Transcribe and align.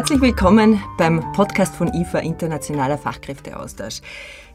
Herzlich 0.00 0.22
willkommen 0.22 0.82
beim 0.96 1.20
Podcast 1.34 1.76
von 1.76 1.92
IFA 1.92 2.20
Internationaler 2.20 2.96
Fachkräfteaustausch. 2.96 4.00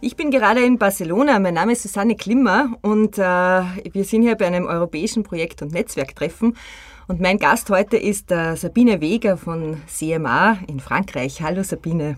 Ich 0.02 0.16
bin 0.16 0.32
gerade 0.32 0.66
in 0.66 0.80
Barcelona. 0.80 1.38
Mein 1.38 1.54
Name 1.54 1.74
ist 1.74 1.84
Susanne 1.84 2.16
Klimmer 2.16 2.76
und 2.82 3.20
äh, 3.20 3.22
wir 3.22 4.04
sind 4.06 4.24
hier 4.24 4.34
bei 4.38 4.48
einem 4.48 4.66
europäischen 4.66 5.22
Projekt- 5.22 5.62
und 5.62 5.72
Netzwerktreffen. 5.72 6.58
Und 7.08 7.22
mein 7.22 7.38
Gast 7.38 7.70
heute 7.70 7.96
ist 7.96 8.32
äh, 8.32 8.56
Sabine 8.56 9.02
Weger 9.02 9.38
von 9.38 9.78
CMA 9.86 10.58
in 10.66 10.80
Frankreich. 10.80 11.44
Hallo 11.44 11.62
Sabine. 11.62 12.18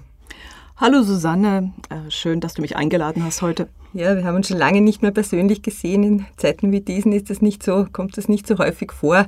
Hallo 0.78 1.04
Susanne, 1.04 1.74
äh, 1.90 2.10
schön, 2.10 2.40
dass 2.40 2.54
du 2.54 2.62
mich 2.62 2.78
eingeladen 2.78 3.26
hast 3.26 3.42
heute. 3.42 3.68
Ja, 3.92 4.16
wir 4.16 4.24
haben 4.24 4.36
uns 4.36 4.48
schon 4.48 4.58
lange 4.58 4.80
nicht 4.80 5.02
mehr 5.02 5.12
persönlich 5.12 5.62
gesehen. 5.64 6.04
In 6.04 6.26
Zeiten 6.38 6.72
wie 6.72 6.80
diesen 6.80 7.12
ist 7.12 7.30
das 7.30 7.42
nicht 7.42 7.62
so, 7.62 7.88
kommt 7.92 8.18
das 8.18 8.30
nicht 8.30 8.48
so 8.48 8.58
häufig 8.58 8.94
vor. 8.94 9.26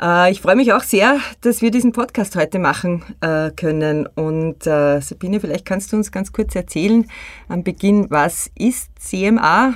Äh, 0.00 0.32
ich 0.32 0.40
freue 0.40 0.56
mich 0.56 0.72
auch 0.72 0.82
sehr, 0.82 1.18
dass 1.42 1.60
wir 1.60 1.70
diesen 1.70 1.92
Podcast 1.92 2.36
heute 2.36 2.58
machen 2.58 3.04
äh, 3.20 3.50
können. 3.50 4.06
Und 4.06 4.66
äh, 4.66 5.00
Sabine, 5.00 5.40
vielleicht 5.40 5.66
kannst 5.66 5.92
du 5.92 5.96
uns 5.96 6.10
ganz 6.10 6.32
kurz 6.32 6.54
erzählen 6.54 7.06
am 7.48 7.62
Beginn, 7.62 8.06
was 8.10 8.50
ist 8.54 8.90
CMA, 8.98 9.74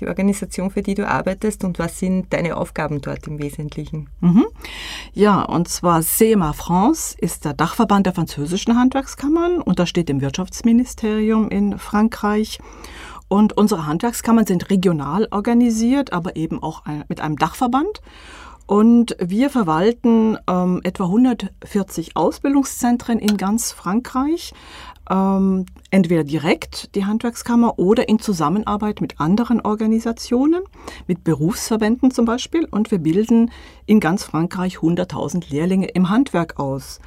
die 0.00 0.08
Organisation, 0.08 0.70
für 0.70 0.82
die 0.82 0.94
du 0.94 1.06
arbeitest, 1.06 1.64
und 1.64 1.78
was 1.78 1.98
sind 1.98 2.32
deine 2.32 2.56
Aufgaben 2.56 3.00
dort 3.00 3.26
im 3.26 3.38
Wesentlichen? 3.38 4.08
Mhm. 4.20 4.46
Ja, 5.12 5.42
und 5.42 5.68
zwar 5.68 6.00
CMA 6.00 6.54
France 6.54 7.14
ist 7.18 7.44
der 7.44 7.52
Dachverband 7.52 8.06
der 8.06 8.14
französischen 8.14 8.76
Handwerkskammern, 8.76 9.60
untersteht 9.60 10.08
dem 10.08 10.22
Wirtschaftsministerium 10.22 11.50
in 11.50 11.78
Frankreich. 11.78 12.58
Und 13.28 13.56
unsere 13.58 13.86
Handwerkskammern 13.86 14.46
sind 14.46 14.70
regional 14.70 15.28
organisiert, 15.30 16.12
aber 16.14 16.34
eben 16.34 16.62
auch 16.62 16.82
mit 17.08 17.20
einem 17.20 17.36
Dachverband. 17.36 18.00
Und 18.68 19.16
wir 19.18 19.48
verwalten 19.48 20.36
ähm, 20.46 20.82
etwa 20.84 21.04
140 21.04 22.18
Ausbildungszentren 22.18 23.18
in 23.18 23.38
ganz 23.38 23.72
Frankreich, 23.72 24.52
ähm, 25.08 25.64
entweder 25.90 26.22
direkt 26.22 26.94
die 26.94 27.06
Handwerkskammer 27.06 27.78
oder 27.78 28.10
in 28.10 28.18
Zusammenarbeit 28.18 29.00
mit 29.00 29.20
anderen 29.20 29.62
Organisationen, 29.62 30.60
mit 31.06 31.24
Berufsverbänden 31.24 32.10
zum 32.10 32.26
Beispiel. 32.26 32.66
Und 32.66 32.90
wir 32.90 32.98
bilden 32.98 33.50
in 33.86 34.00
ganz 34.00 34.24
Frankreich 34.24 34.76
100.000 34.76 35.50
Lehrlinge 35.50 35.86
im 35.86 36.10
Handwerk 36.10 36.60
aus. 36.60 37.00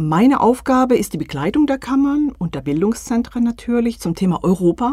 Meine 0.00 0.38
Aufgabe 0.38 0.96
ist 0.96 1.12
die 1.12 1.18
Begleitung 1.18 1.66
der 1.66 1.76
Kammern 1.76 2.30
und 2.38 2.54
der 2.54 2.60
Bildungszentren 2.60 3.42
natürlich 3.42 3.98
zum 3.98 4.14
Thema 4.14 4.44
Europa 4.44 4.92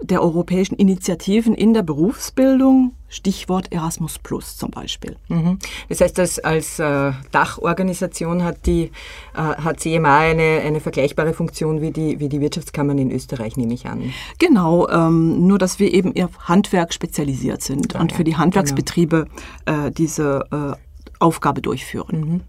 der 0.00 0.22
europäischen 0.22 0.74
Initiativen 0.76 1.54
in 1.54 1.74
der 1.74 1.82
Berufsbildung, 1.82 2.94
Stichwort 3.10 3.70
Erasmus 3.72 4.18
Plus 4.18 4.56
zum 4.56 4.70
Beispiel. 4.70 5.16
Mhm. 5.28 5.58
Das 5.90 6.00
heißt, 6.00 6.16
dass 6.16 6.38
als 6.38 6.78
äh, 6.78 7.12
Dachorganisation 7.30 8.42
hat 8.42 8.64
die 8.64 8.90
äh, 9.34 9.38
hat 9.38 9.80
CMA 9.80 10.20
eine, 10.20 10.62
eine 10.64 10.80
vergleichbare 10.80 11.34
Funktion 11.34 11.82
wie 11.82 11.90
die, 11.90 12.18
wie 12.18 12.30
die 12.30 12.40
Wirtschaftskammern 12.40 12.96
in 12.96 13.10
Österreich, 13.10 13.58
nehme 13.58 13.74
ich 13.74 13.84
an. 13.84 14.14
Genau, 14.38 14.88
ähm, 14.88 15.46
nur 15.46 15.58
dass 15.58 15.78
wir 15.78 15.92
eben 15.92 16.14
auf 16.24 16.48
Handwerk 16.48 16.94
spezialisiert 16.94 17.60
sind 17.60 17.94
ah, 17.96 18.00
und 18.00 18.12
ja, 18.12 18.16
für 18.16 18.24
die 18.24 18.36
Handwerksbetriebe 18.36 19.26
genau. 19.66 19.88
äh, 19.88 19.90
diese 19.90 20.46
äh, 20.50 20.76
Aufgabe 21.22 21.62
durchführen. 21.62 22.20
Mhm. 22.20 22.40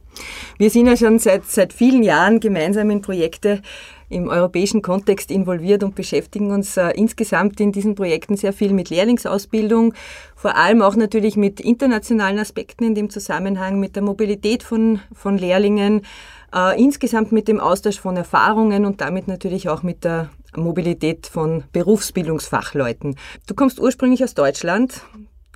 Wir 0.57 0.69
sind 0.69 0.88
ja 0.88 0.97
schon 0.97 1.19
seit, 1.19 1.45
seit 1.45 1.73
vielen 1.73 2.03
Jahren 2.03 2.39
gemeinsam 2.39 2.89
in 2.89 3.02
Projekte 3.02 3.61
im 4.09 4.27
europäischen 4.27 4.81
Kontext 4.81 5.31
involviert 5.31 5.83
und 5.83 5.95
beschäftigen 5.95 6.52
uns 6.52 6.77
äh, 6.77 6.91
insgesamt 6.91 7.59
in 7.59 7.71
diesen 7.71 7.95
Projekten 7.95 8.38
sehr 8.38 8.53
viel 8.53 8.71
mit 8.71 8.89
Lehrlingsausbildung, 8.89 9.94
vor 10.35 10.55
allem 10.55 10.81
auch 10.81 10.95
natürlich 10.95 11.35
mit 11.35 11.59
internationalen 11.59 12.38
Aspekten 12.38 12.83
in 12.83 12.95
dem 12.95 13.09
Zusammenhang, 13.09 13.79
mit 13.79 13.95
der 13.95 14.03
Mobilität 14.03 14.61
von, 14.61 14.99
von 15.13 15.38
Lehrlingen, 15.38 16.01
äh, 16.53 16.79
insgesamt 16.79 17.31
mit 17.31 17.47
dem 17.47 17.59
Austausch 17.59 17.99
von 17.99 18.16
Erfahrungen 18.16 18.85
und 18.85 19.01
damit 19.01 19.28
natürlich 19.28 19.67
auch 19.67 19.81
mit 19.81 20.03
der 20.03 20.29
Mobilität 20.55 21.25
von 21.25 21.63
Berufsbildungsfachleuten. 21.72 23.16
Du 23.47 23.55
kommst 23.55 23.79
ursprünglich 23.79 24.23
aus 24.23 24.35
Deutschland, 24.35 25.01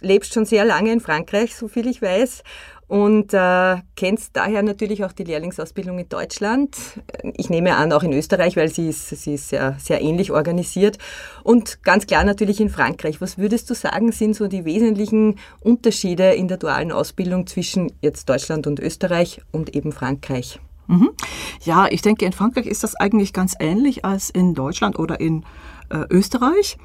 lebst 0.01 0.33
schon 0.33 0.45
sehr 0.45 0.65
lange 0.65 0.91
in 0.91 0.99
Frankreich, 0.99 1.55
so 1.55 1.67
viel 1.67 1.87
ich 1.87 2.01
weiß, 2.01 2.43
und 2.87 3.33
äh, 3.33 3.77
kennst 3.95 4.35
daher 4.37 4.63
natürlich 4.63 5.03
auch 5.03 5.11
die 5.11 5.25
Lehrlingsausbildung 5.25 5.99
in 5.99 6.07
Deutschland. 6.07 6.77
Ich 7.35 7.49
nehme 7.49 7.75
an, 7.75 7.91
auch 7.91 8.03
in 8.03 8.13
Österreich, 8.13 8.55
weil 8.55 8.69
sie 8.69 8.87
ist, 8.87 9.09
sie 9.09 9.33
ist 9.33 9.49
sehr, 9.49 9.75
sehr 9.77 10.01
ähnlich 10.01 10.31
organisiert. 10.31 10.97
Und 11.43 11.83
ganz 11.83 12.07
klar 12.07 12.23
natürlich 12.23 12.61
in 12.61 12.69
Frankreich. 12.69 13.19
Was 13.19 13.37
würdest 13.37 13.69
du 13.69 13.73
sagen, 13.73 14.13
sind 14.13 14.35
so 14.35 14.47
die 14.47 14.63
wesentlichen 14.63 15.35
Unterschiede 15.59 16.33
in 16.33 16.47
der 16.47 16.57
dualen 16.57 16.93
Ausbildung 16.93 17.45
zwischen 17.45 17.91
jetzt 18.01 18.29
Deutschland 18.29 18.67
und 18.67 18.79
Österreich 18.79 19.41
und 19.51 19.75
eben 19.75 19.91
Frankreich? 19.91 20.59
Mhm. 20.87 21.09
Ja, 21.63 21.87
ich 21.89 22.01
denke, 22.01 22.25
in 22.25 22.31
Frankreich 22.31 22.65
ist 22.65 22.83
das 22.83 22.95
eigentlich 22.95 23.33
ganz 23.33 23.55
ähnlich 23.59 24.05
als 24.05 24.29
in 24.29 24.53
Deutschland 24.53 24.97
oder 24.97 25.19
in 25.19 25.43
äh, 25.89 26.05
Österreich. 26.09 26.77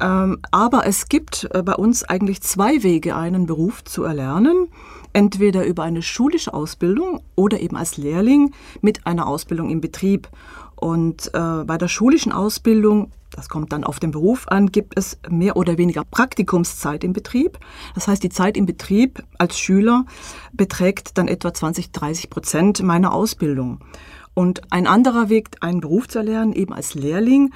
Ähm, 0.00 0.38
aber 0.50 0.86
es 0.86 1.08
gibt 1.08 1.48
äh, 1.52 1.62
bei 1.62 1.74
uns 1.74 2.04
eigentlich 2.04 2.40
zwei 2.40 2.82
Wege, 2.82 3.14
einen 3.14 3.46
Beruf 3.46 3.84
zu 3.84 4.04
erlernen. 4.04 4.68
Entweder 5.12 5.64
über 5.66 5.82
eine 5.82 6.02
schulische 6.02 6.54
Ausbildung 6.54 7.22
oder 7.34 7.60
eben 7.60 7.76
als 7.76 7.96
Lehrling 7.96 8.52
mit 8.80 9.06
einer 9.06 9.26
Ausbildung 9.26 9.70
im 9.70 9.80
Betrieb. 9.80 10.28
Und 10.76 11.30
äh, 11.34 11.64
bei 11.64 11.76
der 11.76 11.88
schulischen 11.88 12.32
Ausbildung, 12.32 13.10
das 13.30 13.48
kommt 13.48 13.72
dann 13.72 13.84
auf 13.84 14.00
den 14.00 14.12
Beruf 14.12 14.48
an, 14.48 14.72
gibt 14.72 14.96
es 14.96 15.18
mehr 15.28 15.56
oder 15.56 15.78
weniger 15.78 16.04
Praktikumszeit 16.04 17.04
im 17.04 17.12
Betrieb. 17.12 17.58
Das 17.94 18.08
heißt, 18.08 18.22
die 18.22 18.30
Zeit 18.30 18.56
im 18.56 18.66
Betrieb 18.66 19.22
als 19.38 19.58
Schüler 19.58 20.06
beträgt 20.52 21.18
dann 21.18 21.28
etwa 21.28 21.52
20, 21.52 21.92
30 21.92 22.30
Prozent 22.30 22.82
meiner 22.82 23.12
Ausbildung. 23.12 23.80
Und 24.32 24.72
ein 24.72 24.86
anderer 24.86 25.28
Weg, 25.28 25.48
einen 25.60 25.80
Beruf 25.80 26.08
zu 26.08 26.18
erlernen, 26.18 26.52
eben 26.52 26.72
als 26.72 26.94
Lehrling, 26.94 27.52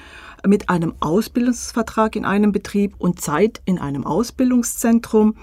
mit 0.47 0.69
einem 0.69 0.93
Ausbildungsvertrag 0.99 2.15
in 2.15 2.25
einem 2.25 2.51
Betrieb 2.51 2.95
und 2.97 3.21
Zeit 3.21 3.61
in 3.65 3.79
einem 3.79 4.05
Ausbildungszentrum 4.05 5.35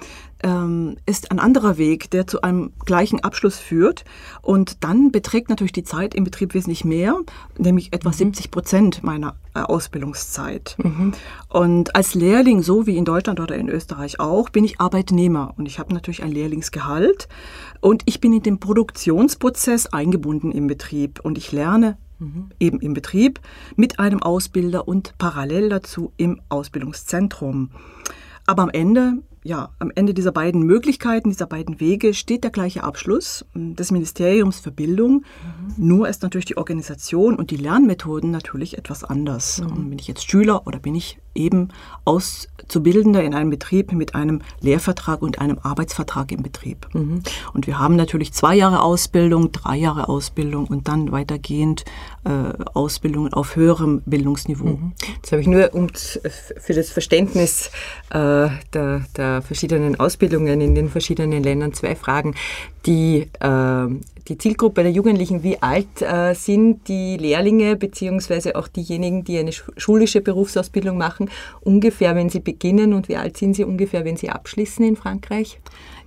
ähm, 0.42 0.96
ist 1.06 1.30
ein 1.30 1.38
anderer 1.38 1.78
Weg, 1.78 2.10
der 2.10 2.26
zu 2.26 2.42
einem 2.42 2.72
gleichen 2.84 3.20
Abschluss 3.20 3.58
führt. 3.58 4.04
Und 4.41 4.84
dann 4.84 5.12
beträgt 5.12 5.48
natürlich 5.48 5.72
die 5.72 5.84
Zeit 5.84 6.14
im 6.14 6.24
Betrieb 6.24 6.54
wesentlich 6.54 6.84
mehr, 6.84 7.18
nämlich 7.58 7.92
etwa 7.92 8.10
mhm. 8.10 8.14
70 8.14 8.50
Prozent 8.50 9.02
meiner 9.02 9.36
äh, 9.54 9.60
Ausbildungszeit. 9.60 10.76
Mhm. 10.78 11.12
Und 11.48 11.94
als 11.94 12.14
Lehrling, 12.14 12.62
so 12.62 12.86
wie 12.86 12.96
in 12.96 13.04
Deutschland 13.04 13.41
oder 13.41 13.56
in 13.56 13.68
Österreich 13.68 14.20
auch, 14.20 14.50
bin 14.50 14.64
ich 14.64 14.80
Arbeitnehmer 14.80 15.54
und 15.56 15.66
ich 15.66 15.78
habe 15.78 15.94
natürlich 15.94 16.22
ein 16.22 16.32
Lehrlingsgehalt 16.32 17.28
und 17.80 18.02
ich 18.06 18.20
bin 18.20 18.32
in 18.32 18.42
den 18.42 18.60
Produktionsprozess 18.60 19.86
eingebunden 19.86 20.52
im 20.52 20.66
Betrieb 20.66 21.20
und 21.22 21.38
ich 21.38 21.52
lerne 21.52 21.96
mhm. 22.22 22.50
eben 22.59 22.81
im 22.81 22.94
Betrieb 22.94 23.41
mit 23.77 23.99
einem 23.99 24.22
Ausbilder 24.22 24.88
und 24.88 25.15
parallel 25.19 25.69
dazu 25.69 26.12
im 26.16 26.41
Ausbildungszentrum. 26.49 27.71
Aber 28.47 28.62
am 28.62 28.71
Ende 28.71 29.19
ja, 29.44 29.70
am 29.80 29.91
Ende 29.94 30.14
dieser 30.14 30.30
beiden 30.30 30.62
Möglichkeiten, 30.62 31.30
dieser 31.30 31.47
beiden 31.47 31.80
Wege 31.80 32.14
steht 32.14 32.44
der 32.44 32.50
gleiche 32.50 32.84
Abschluss 32.84 33.44
des 33.54 33.91
Ministeriums 33.91 34.60
für 34.60 34.70
Bildung. 34.70 35.25
Mhm. 35.76 35.88
Nur 35.88 36.08
ist 36.08 36.22
natürlich 36.22 36.44
die 36.44 36.56
Organisation 36.56 37.34
und 37.34 37.50
die 37.50 37.56
Lernmethoden 37.56 38.30
natürlich 38.30 38.78
etwas 38.78 39.03
anders. 39.03 39.60
Mhm. 39.60 39.91
Bin 39.91 39.98
ich 39.98 40.06
jetzt 40.06 40.30
Schüler 40.30 40.66
oder 40.66 40.78
bin 40.78 40.94
ich 40.94 41.19
eben 41.34 41.69
Auszubildender 42.04 43.22
in 43.22 43.34
einem 43.34 43.50
Betrieb 43.50 43.92
mit 43.92 44.14
einem 44.14 44.42
Lehrvertrag 44.60 45.22
und 45.22 45.41
einem 45.41 45.59
Arbeitsvertrag 45.62 46.30
im 46.30 46.42
Betrieb. 46.42 46.88
Mhm. 46.92 47.22
Und 47.54 47.66
wir 47.66 47.78
haben 47.78 47.97
natürlich 47.97 48.32
zwei 48.32 48.54
Jahre 48.54 48.82
Ausbildung, 48.82 49.50
drei 49.50 49.76
Jahre 49.76 50.09
Ausbildung 50.09 50.66
und 50.66 50.88
dann 50.88 51.10
weitergehend 51.10 51.84
äh, 52.24 52.53
Ausbildungen 52.74 53.32
auf 53.32 53.56
höherem 53.56 54.03
Bildungsniveau. 54.04 54.76
Mhm. 54.76 54.92
Jetzt 55.16 55.32
habe 55.32 55.41
ich 55.41 55.48
nur 55.48 55.74
um, 55.74 55.88
für 55.88 56.74
das 56.74 56.91
Verständnis 56.91 57.70
äh, 58.10 58.48
der, 58.72 59.04
der 59.16 59.31
verschiedenen 59.41 59.98
Ausbildungen 59.98 60.60
in 60.60 60.74
den 60.74 60.89
verschiedenen 60.89 61.42
Ländern 61.42 61.72
zwei 61.72 61.97
Fragen. 61.97 62.34
Die, 62.86 63.28
äh, 63.41 63.86
die 64.28 64.39
Zielgruppe 64.39 64.83
der 64.83 64.92
Jugendlichen, 64.92 65.42
wie 65.42 65.62
alt 65.62 66.03
äh, 66.03 66.34
sind 66.34 66.89
die 66.89 67.16
Lehrlinge 67.16 67.77
beziehungsweise 67.77 68.56
auch 68.56 68.68
diejenigen, 68.68 69.24
die 69.24 69.39
eine 69.39 69.53
schulische 69.53 70.21
Berufsausbildung 70.21 70.98
machen, 70.98 71.30
ungefähr, 71.60 72.15
wenn 72.15 72.28
sie 72.28 72.41
beginnen 72.41 72.92
und 72.92 73.09
wie 73.09 73.16
alt 73.16 73.36
sind 73.36 73.54
sie 73.54 73.65
ungefähr, 73.65 74.04
wenn 74.04 74.16
sie 74.16 74.30
abschließen 74.30 74.84
in 74.84 74.97
Frankreich? 74.97 75.59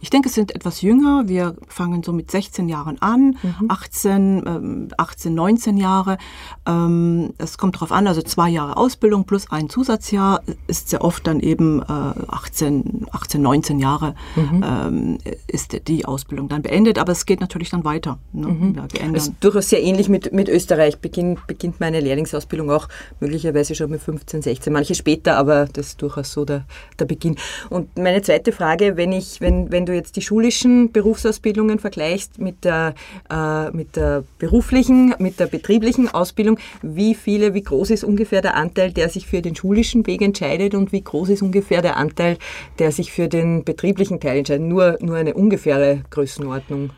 Ich 0.02 0.10
denke, 0.10 0.30
es 0.30 0.36
sind 0.36 0.54
etwas 0.56 0.82
jünger. 0.82 1.28
Wir 1.28 1.56
fangen 1.68 2.04
so 2.04 2.14
mit 2.14 2.32
16 2.32 2.70
Jahren 2.70 3.02
an, 3.02 3.38
mhm. 3.42 3.66
18, 3.70 4.94
18, 4.98 5.34
19 5.34 5.78
Jahre. 5.78 6.18
Ähm, 6.66 7.34
es 7.38 7.58
kommt 7.58 7.76
darauf 7.76 7.92
an, 7.92 8.08
also 8.08 8.22
zwei 8.22 8.50
Jahre 8.50 8.78
Ausbildung 8.78 9.26
plus 9.26 9.52
ein 9.52 9.70
Zusatzjahr 9.70 10.42
ist 10.68 10.90
sehr 10.90 11.04
oft 11.04 11.26
dann 11.28 11.40
eben 11.40 11.82
18, 11.88 13.08
18, 13.12 13.42
19 13.42 13.80
Jahre 13.80 14.16
mhm. 14.36 14.64
ähm, 14.64 15.18
ist 15.48 15.88
die 15.88 16.06
Ausbildung 16.06 16.50
dann 16.50 16.62
beendet. 16.62 17.00
Aber 17.00 17.12
es 17.12 17.26
geht 17.26 17.42
natürlich 17.42 17.70
dann 17.70 17.84
weiter. 17.84 18.20
Ne? 18.34 18.48
Mhm. 18.48 18.76
Ja, 18.76 19.12
ist 19.14 19.34
durchaus 19.40 19.70
sehr 19.70 19.82
ähnlich 19.82 20.10
mit, 20.10 20.34
mit 20.34 20.50
Österreich. 20.50 21.00
Beginn, 21.00 21.38
beginnt 21.48 21.80
meine 21.80 22.00
Lehrlingsausbildung 22.00 22.72
auch 22.72 22.88
möglicherweise 23.20 23.76
schon 23.76 23.90
mit 23.90 24.02
15, 24.02 24.42
16, 24.42 24.72
manche 24.72 24.96
später, 24.96 25.38
aber 25.38 25.66
das 25.72 25.88
ist 25.88 26.02
durchaus 26.02 26.32
so 26.32 26.46
der, 26.46 26.66
der 27.00 27.06
Beginn. 27.06 27.36
Und 27.70 27.98
meine 27.98 28.22
zweite 28.22 28.52
Frage, 28.52 28.98
wenn, 28.98 29.12
ich, 29.12 29.42
wenn, 29.42 29.72
wenn 29.72 29.86
du 29.86 29.95
jetzt 29.96 30.16
die 30.16 30.22
schulischen 30.22 30.92
Berufsausbildungen 30.92 31.80
vergleichst 31.80 32.40
mit 32.40 32.64
der, 32.64 32.96
äh, 33.30 33.72
mit 33.72 33.96
der 33.96 34.24
beruflichen, 34.40 35.16
mit 35.20 35.40
der 35.40 35.48
betrieblichen 35.48 36.10
Ausbildung, 36.10 36.60
wie 36.82 37.16
viele, 37.16 37.54
wie 37.54 37.64
groß 37.64 37.92
ist 37.92 38.04
ungefähr 38.04 38.42
der 38.42 38.56
Anteil, 38.56 38.92
der 38.92 39.10
sich 39.10 39.28
für 39.28 39.42
den 39.42 39.56
schulischen 39.56 40.06
Weg 40.08 40.22
entscheidet 40.22 40.76
und 40.76 40.92
wie 40.92 41.02
groß 41.02 41.30
ist 41.30 41.42
ungefähr 41.42 41.82
der 41.82 41.98
Anteil, 41.98 42.38
der 42.80 42.92
sich 42.92 43.12
für 43.12 43.28
den 43.28 43.64
betrieblichen 43.64 44.20
Teil 44.20 44.38
entscheidet? 44.40 44.66
Nur, 44.66 44.98
nur 45.02 45.18
eine 45.18 45.34
ungefähre 45.34 46.04
Größenordnung. 46.10 46.92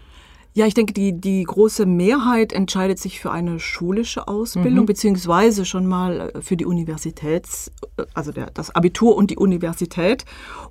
Ja, 0.57 0.65
ich 0.65 0.73
denke, 0.73 0.91
die, 0.91 1.13
die 1.13 1.43
große 1.43 1.85
Mehrheit 1.85 2.51
entscheidet 2.51 2.97
sich 2.97 3.19
für 3.19 3.29
eine 3.29 3.59
schulische 3.59 4.27
Ausbildung, 4.27 4.85
mhm. 4.85 4.85
beziehungsweise 4.87 5.65
schon 5.65 5.85
mal 5.85 6.31
äh, 6.33 6.41
für 6.41 6.57
die 6.57 6.65
Universitäts-, 6.65 7.71
äh, 7.95 8.05
also 8.15 8.31
der, 8.31 8.47
das 8.47 8.73
Abitur 8.73 9.15
und 9.15 9.29
die 9.29 9.37
Universität 9.37 10.25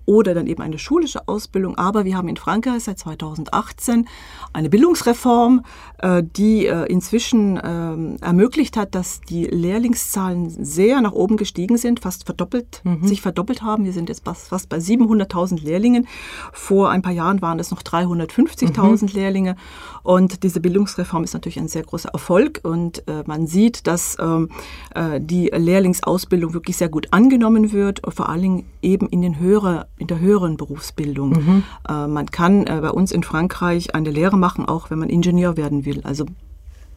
oder 0.04 0.34
dann 0.34 0.48
eben 0.48 0.60
eine 0.60 0.80
schulische 0.80 1.28
Ausbildung. 1.28 1.78
Aber 1.78 2.04
wir 2.04 2.16
haben 2.16 2.26
in 2.26 2.36
Frankreich 2.36 2.82
seit 2.82 2.98
2018 2.98 4.08
eine 4.52 4.70
Bildungsreform, 4.70 5.64
äh, 5.98 6.24
die 6.24 6.66
inzwischen 6.66 7.60
ähm, 7.62 8.16
ermöglicht 8.20 8.76
hat, 8.76 8.96
dass 8.96 9.20
die 9.20 9.44
Lehrlingszahlen 9.44 10.50
sehr 10.50 11.00
nach 11.00 11.12
oben 11.12 11.36
gestiegen 11.36 11.76
sind, 11.76 12.00
fast 12.00 12.24
verdoppelt, 12.26 12.80
mhm. 12.82 13.06
sich 13.06 13.22
verdoppelt 13.22 13.62
haben. 13.62 13.84
Wir 13.84 13.92
sind 13.92 14.08
jetzt 14.08 14.24
fast 14.24 14.68
bei 14.68 14.78
700.000 14.78 15.62
Lehrlingen. 15.62 16.08
Vor 16.52 16.90
ein 16.90 17.02
paar 17.02 17.12
Jahren 17.12 17.40
waren 17.40 17.60
es 17.60 17.70
noch 17.70 17.84
350.000 17.84 19.02
mhm. 19.02 19.08
Lehrlinge. 19.12 19.54
Und 20.02 20.42
diese 20.42 20.60
Bildungsreform 20.60 21.24
ist 21.24 21.34
natürlich 21.34 21.58
ein 21.58 21.68
sehr 21.68 21.82
großer 21.82 22.10
Erfolg 22.10 22.60
und 22.62 23.06
äh, 23.08 23.22
man 23.26 23.46
sieht, 23.46 23.86
dass 23.86 24.16
ähm, 24.20 24.48
äh, 24.94 25.20
die 25.20 25.46
Lehrlingsausbildung 25.48 26.54
wirklich 26.54 26.76
sehr 26.76 26.88
gut 26.88 27.08
angenommen 27.12 27.72
wird, 27.72 28.02
vor 28.08 28.28
allen 28.28 28.42
Dingen 28.42 28.64
eben 28.82 29.08
in, 29.08 29.22
den 29.22 29.38
höhere, 29.38 29.88
in 29.98 30.06
der 30.06 30.20
höheren 30.20 30.56
Berufsbildung. 30.56 31.30
Mhm. 31.30 31.62
Äh, 31.88 32.06
man 32.06 32.26
kann 32.26 32.66
äh, 32.66 32.78
bei 32.80 32.90
uns 32.90 33.12
in 33.12 33.22
Frankreich 33.22 33.94
eine 33.94 34.10
Lehre 34.10 34.36
machen, 34.36 34.66
auch 34.66 34.90
wenn 34.90 34.98
man 34.98 35.08
Ingenieur 35.08 35.56
werden 35.56 35.84
will. 35.84 36.00
Also 36.04 36.26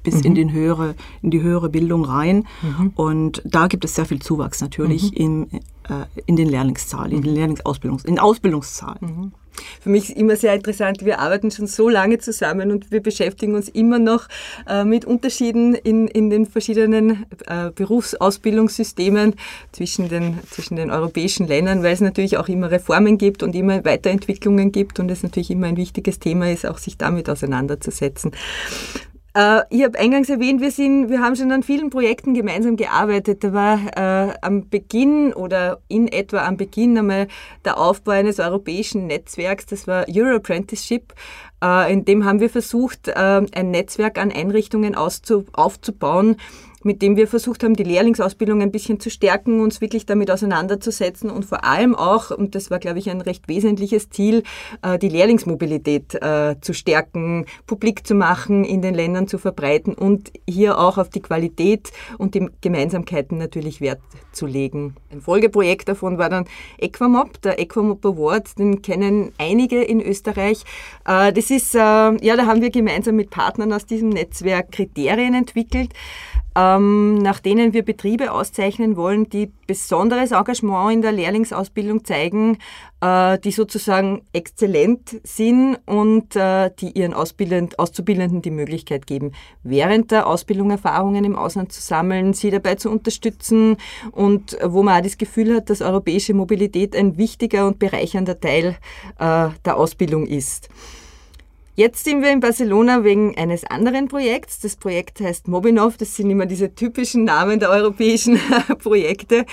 bis 0.04 0.16
mhm. 0.16 0.22
in, 0.24 0.36
den 0.36 0.52
höhere, 0.52 0.96
in 1.22 1.32
die 1.32 1.42
höhere 1.42 1.70
Bildung 1.70 2.06
rein. 2.06 2.48
Mhm. 2.62 2.92
Und 2.96 3.42
da 3.46 3.68
gibt 3.68 3.86
es 3.86 3.96
sehr 3.96 4.06
viel 4.06 4.20
Zuwachs 4.20 4.62
natürlich 4.62 5.12
mhm. 5.12 5.18
in, 5.18 5.52
äh, 5.52 6.06
in 6.26 6.36
den 6.36 6.48
Lehrlingszahlen, 6.48 7.12
in 7.12 7.22
den 7.22 7.32
mhm. 7.32 7.38
Lehrlingsausbildungs, 7.38 8.06
in 8.06 8.20
Ausbildungszahlen. 8.20 9.34
Für 9.82 9.90
mich 9.90 10.10
ist 10.10 10.18
immer 10.18 10.36
sehr 10.36 10.54
interessant, 10.54 11.06
wir 11.06 11.20
arbeiten 11.20 11.52
schon 11.52 11.68
so 11.68 11.90
lange 11.90 12.18
zusammen 12.18 12.72
und 12.72 12.92
wir 12.92 13.02
beschäftigen 13.02 13.56
uns 13.56 13.70
immer 13.70 14.00
noch 14.00 14.28
äh, 14.68 14.84
mit 14.84 15.06
Unterschieden 15.06 15.76
in, 15.76 16.08
in 16.08 16.30
den 16.30 16.46
verschiedenen 16.46 17.26
äh, 17.48 17.72
Berufsausbildungssystemen 17.72 19.36
zwischen 19.72 20.10
den, 20.10 20.40
zwischen 20.50 20.76
den 20.76 20.92
europäischen 20.92 21.48
Ländern, 21.48 21.84
weil 21.84 21.94
es 21.94 22.02
natürlich 22.02 22.38
auch 22.38 22.48
immer 22.48 22.72
Reformen 22.72 23.18
gibt 23.18 23.44
und 23.44 23.56
immer 23.56 23.84
Weiterentwicklungen 23.86 24.72
gibt 24.72 25.00
und 25.00 25.10
es 25.12 25.24
natürlich 25.24 25.52
immer 25.52 25.68
ein 25.68 25.78
wichtiges 25.78 26.20
Thema 26.20 26.52
ist, 26.52 26.66
auch 26.66 26.78
sich 26.78 26.98
damit 26.98 27.30
auseinanderzusetzen. 27.30 28.32
Äh, 29.34 29.62
ich 29.70 29.84
habe 29.84 29.98
eingangs 30.00 30.30
erwähnt, 30.30 30.62
wir, 30.62 30.72
sind, 30.72 31.10
wir 31.10 31.22
haben 31.22 31.36
schon 31.36 31.52
an 31.52 31.64
vielen 31.64 31.90
Projekten 31.90 32.34
gemeinsam 32.34 32.76
gearbeitet. 32.76 33.44
Da 33.44 33.54
war 33.54 33.80
äh, 33.96 34.34
am 34.42 34.70
Beginn 34.70 35.34
oder 35.34 35.80
in 35.88 36.08
etwa 36.08 36.46
am 36.46 36.58
Beginn 36.58 36.98
einmal 36.98 37.28
der 37.66 37.78
Aufbau 37.78 38.12
eines 38.12 38.40
europäischen 38.40 39.08
Netzwerks, 39.08 39.66
das 39.66 39.88
war 39.88 40.06
Euro 40.10 40.36
Apprenticeship. 40.36 41.14
Äh, 41.64 41.94
in 41.94 42.06
dem 42.06 42.26
haben 42.26 42.40
wir 42.40 42.50
versucht, 42.50 43.08
äh, 43.08 43.14
ein 43.14 43.72
Netzwerk 43.72 44.18
an 44.18 44.32
Einrichtungen 44.32 44.96
aufzubauen, 44.96 46.38
mit 46.84 47.02
dem 47.02 47.16
wir 47.16 47.28
versucht 47.28 47.64
haben, 47.64 47.76
die 47.76 47.84
Lehrlingsausbildung 47.84 48.62
ein 48.62 48.72
bisschen 48.72 49.00
zu 49.00 49.10
stärken, 49.10 49.60
uns 49.60 49.82
wirklich 49.82 50.06
damit 50.06 50.32
auseinanderzusetzen 50.32 51.30
und 51.30 51.46
vor 51.46 51.64
allem 51.64 51.96
auch, 51.96 52.32
und 52.32 52.56
das 52.56 52.72
war, 52.72 52.80
glaube 52.80 53.00
ich, 53.00 53.10
ein 53.10 53.22
recht 53.22 53.48
wesentliches 53.48 54.10
Ziel, 54.10 54.44
äh, 54.82 54.98
die 54.98 55.10
Lehrlingsmobilität 55.10 56.16
äh, 56.16 56.56
zu 56.62 56.74
stärken, 56.74 57.46
publik 57.68 58.06
zu 58.06 58.16
machen, 58.16 58.64
in 58.64 58.82
den 58.82 58.94
Ländern 58.94 59.28
zu 59.28 59.38
verbreiten 59.38 59.94
und 59.94 60.32
hier 60.48 60.80
auch 60.80 60.98
auf 60.98 61.10
die 61.10 61.22
Qualität 61.22 61.92
und 62.18 62.36
die 62.36 62.50
Gemeinsamkeiten 62.62 63.38
natürlich 63.38 63.82
Wert 63.82 64.00
zu 64.32 64.46
legen. 64.46 64.96
Ein 65.12 65.22
Folgeprojekt 65.22 65.90
davon 65.90 66.18
war 66.18 66.30
dann 66.30 66.46
Equamob, 66.78 67.42
der 67.42 67.60
Equamob 67.60 68.06
Award, 68.06 68.58
den 68.58 68.82
kennen 68.82 69.32
einige 69.38 69.82
in 69.82 70.02
Österreich. 70.02 70.64
Äh, 71.06 71.34
das 71.34 71.52
ist, 71.52 71.74
ja, 71.74 72.12
da 72.12 72.46
haben 72.46 72.62
wir 72.62 72.70
gemeinsam 72.70 73.16
mit 73.16 73.30
Partnern 73.30 73.74
aus 73.74 73.86
diesem 73.86 74.10
Netzwerk 74.10 74.72
Kriterien 74.72 75.34
entwickelt, 75.34 75.94
ähm, 76.60 77.16
nach 77.16 77.40
denen 77.40 77.74
wir 77.74 77.84
Betriebe 77.84 78.32
auszeichnen 78.32 78.98
wollen, 78.98 79.30
die 79.30 79.52
besonderes 79.66 80.32
Engagement 80.32 80.92
in 80.94 81.02
der 81.02 81.14
Lehrlingsausbildung 81.14 82.04
zeigen, 82.04 82.58
äh, 83.02 83.40
die 83.40 83.52
sozusagen 83.52 84.24
exzellent 84.34 85.22
sind 85.24 85.78
und 85.86 86.36
äh, 86.36 86.70
die 86.80 86.98
ihren 86.98 87.14
Auszubildenden 87.14 88.42
die 88.42 88.52
Möglichkeit 88.52 89.08
geben, 89.08 89.32
während 89.64 90.12
der 90.12 90.28
Ausbildung 90.28 90.72
Erfahrungen 90.72 91.24
im 91.24 91.38
Ausland 91.38 91.72
zu 91.72 91.82
sammeln, 91.82 92.34
sie 92.34 92.50
dabei 92.50 92.76
zu 92.76 92.90
unterstützen 92.90 93.78
und 94.12 94.58
wo 94.62 94.84
man 94.84 95.00
auch 95.00 95.04
das 95.04 95.18
Gefühl 95.18 95.56
hat, 95.56 95.70
dass 95.70 95.82
europäische 95.82 96.34
Mobilität 96.34 96.96
ein 96.96 97.18
wichtiger 97.18 97.68
und 97.68 97.80
bereichernder 97.80 98.40
Teil 98.40 98.76
äh, 99.18 99.50
der 99.64 99.78
Ausbildung 99.78 100.26
ist. 100.28 100.70
Jetzt 101.80 102.04
sind 102.04 102.22
wir 102.22 102.30
in 102.30 102.42
Barcelona 102.42 103.06
wegen 103.06 103.38
eines 103.38 103.64
anderen 103.64 104.10
Projekts. 104.10 104.60
Das 104.60 104.76
Projekt 104.76 105.22
heißt 105.22 105.48
Mobinov. 105.48 105.96
Das 105.96 106.14
sind 106.14 106.30
immer 106.30 106.46
diese 106.46 106.76
typischen 106.76 107.24
Namen 107.24 107.62
der 107.62 107.70
europäischen 107.70 108.38
Projekte. 108.84 109.46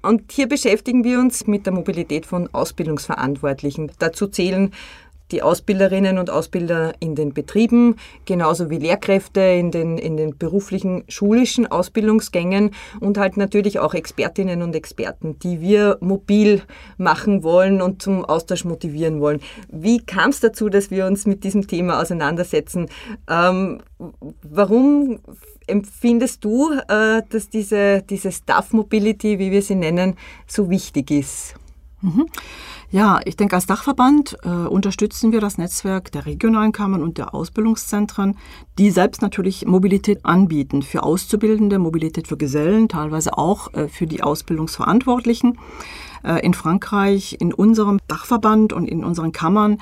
Und 0.00 0.30
hier 0.30 0.46
beschäftigen 0.46 1.02
wir 1.02 1.18
uns 1.18 1.48
mit 1.48 1.66
der 1.66 1.72
Mobilität 1.72 2.24
von 2.24 2.48
Ausbildungsverantwortlichen. 2.54 3.90
Dazu 3.98 4.28
zählen 4.28 4.72
die 5.32 5.42
Ausbilderinnen 5.42 6.18
und 6.18 6.30
Ausbilder 6.30 6.92
in 7.00 7.14
den 7.14 7.32
Betrieben, 7.32 7.96
genauso 8.24 8.70
wie 8.70 8.78
Lehrkräfte 8.78 9.40
in 9.40 9.70
den, 9.70 9.98
in 9.98 10.16
den 10.16 10.36
beruflichen 10.36 11.04
schulischen 11.08 11.66
Ausbildungsgängen 11.66 12.70
und 13.00 13.18
halt 13.18 13.36
natürlich 13.36 13.78
auch 13.78 13.94
Expertinnen 13.94 14.62
und 14.62 14.74
Experten, 14.74 15.38
die 15.38 15.60
wir 15.60 15.98
mobil 16.00 16.62
machen 16.96 17.42
wollen 17.42 17.82
und 17.82 18.02
zum 18.02 18.24
Austausch 18.24 18.64
motivieren 18.64 19.20
wollen. 19.20 19.40
Wie 19.70 19.98
kam 19.98 20.30
es 20.30 20.40
dazu, 20.40 20.68
dass 20.68 20.90
wir 20.90 21.06
uns 21.06 21.26
mit 21.26 21.44
diesem 21.44 21.66
Thema 21.66 22.00
auseinandersetzen? 22.00 22.88
Ähm, 23.28 23.80
warum 24.42 25.20
empfindest 25.66 26.44
du, 26.44 26.72
äh, 26.72 27.22
dass 27.28 27.48
diese, 27.48 28.02
diese 28.02 28.32
Staff 28.32 28.72
Mobility, 28.72 29.38
wie 29.38 29.50
wir 29.50 29.62
sie 29.62 29.76
nennen, 29.76 30.16
so 30.46 30.68
wichtig 30.70 31.10
ist? 31.10 31.54
Mhm. 32.02 32.26
Ja, 32.90 33.20
ich 33.24 33.36
denke, 33.36 33.54
als 33.54 33.66
Dachverband 33.66 34.38
äh, 34.42 34.48
unterstützen 34.48 35.32
wir 35.32 35.40
das 35.40 35.58
Netzwerk 35.58 36.10
der 36.12 36.26
regionalen 36.26 36.72
Kammern 36.72 37.02
und 37.02 37.18
der 37.18 37.34
Ausbildungszentren, 37.34 38.36
die 38.78 38.90
selbst 38.90 39.22
natürlich 39.22 39.66
Mobilität 39.66 40.24
anbieten 40.24 40.82
für 40.82 41.02
Auszubildende, 41.02 41.78
Mobilität 41.78 42.26
für 42.26 42.36
Gesellen, 42.36 42.88
teilweise 42.88 43.38
auch 43.38 43.72
äh, 43.74 43.88
für 43.88 44.06
die 44.06 44.22
Ausbildungsverantwortlichen. 44.22 45.58
Äh, 46.22 46.44
in 46.44 46.54
Frankreich, 46.54 47.36
in 47.38 47.52
unserem 47.52 47.98
Dachverband 48.08 48.72
und 48.72 48.86
in 48.86 49.04
unseren 49.04 49.32
Kammern 49.32 49.78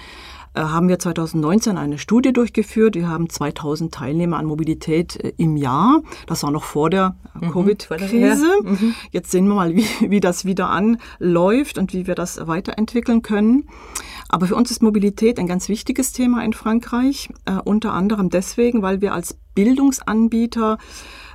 haben 0.55 0.89
wir 0.89 0.99
2019 0.99 1.77
eine 1.77 1.99
Studie 1.99 2.33
durchgeführt. 2.33 2.95
Wir 2.95 3.09
haben 3.09 3.29
2000 3.29 3.93
Teilnehmer 3.93 4.39
an 4.39 4.47
Mobilität 4.47 5.17
äh, 5.17 5.33
im 5.37 5.57
Jahr. 5.57 6.03
Das 6.27 6.43
war 6.43 6.51
noch 6.51 6.65
vor 6.65 6.91
der 6.91 7.17
äh, 7.41 7.47
mhm, 7.47 7.51
Covid-Krise. 7.53 8.49
Mhm. 8.63 8.95
Jetzt 9.11 9.31
sehen 9.31 9.47
wir 9.49 9.55
mal, 9.55 9.75
wie, 9.77 9.87
wie 10.01 10.21
das 10.21 10.45
wieder 10.45 10.71
anläuft 10.71 11.79
und 11.79 11.93
wie 11.93 12.07
wir 12.07 12.15
das 12.15 12.47
weiterentwickeln 12.47 13.23
können. 13.23 13.69
Aber 14.29 14.47
für 14.47 14.57
uns 14.57 14.71
ist 14.71 14.83
Mobilität 14.83 15.39
ein 15.39 15.47
ganz 15.47 15.69
wichtiges 15.69 16.13
Thema 16.13 16.45
in 16.45 16.53
Frankreich, 16.53 17.31
äh, 17.47 17.53
unter 17.65 17.93
anderem 17.93 18.29
deswegen, 18.29 18.83
weil 18.83 19.01
wir 19.01 19.15
als 19.15 19.39
Bildungsanbieter 19.55 20.79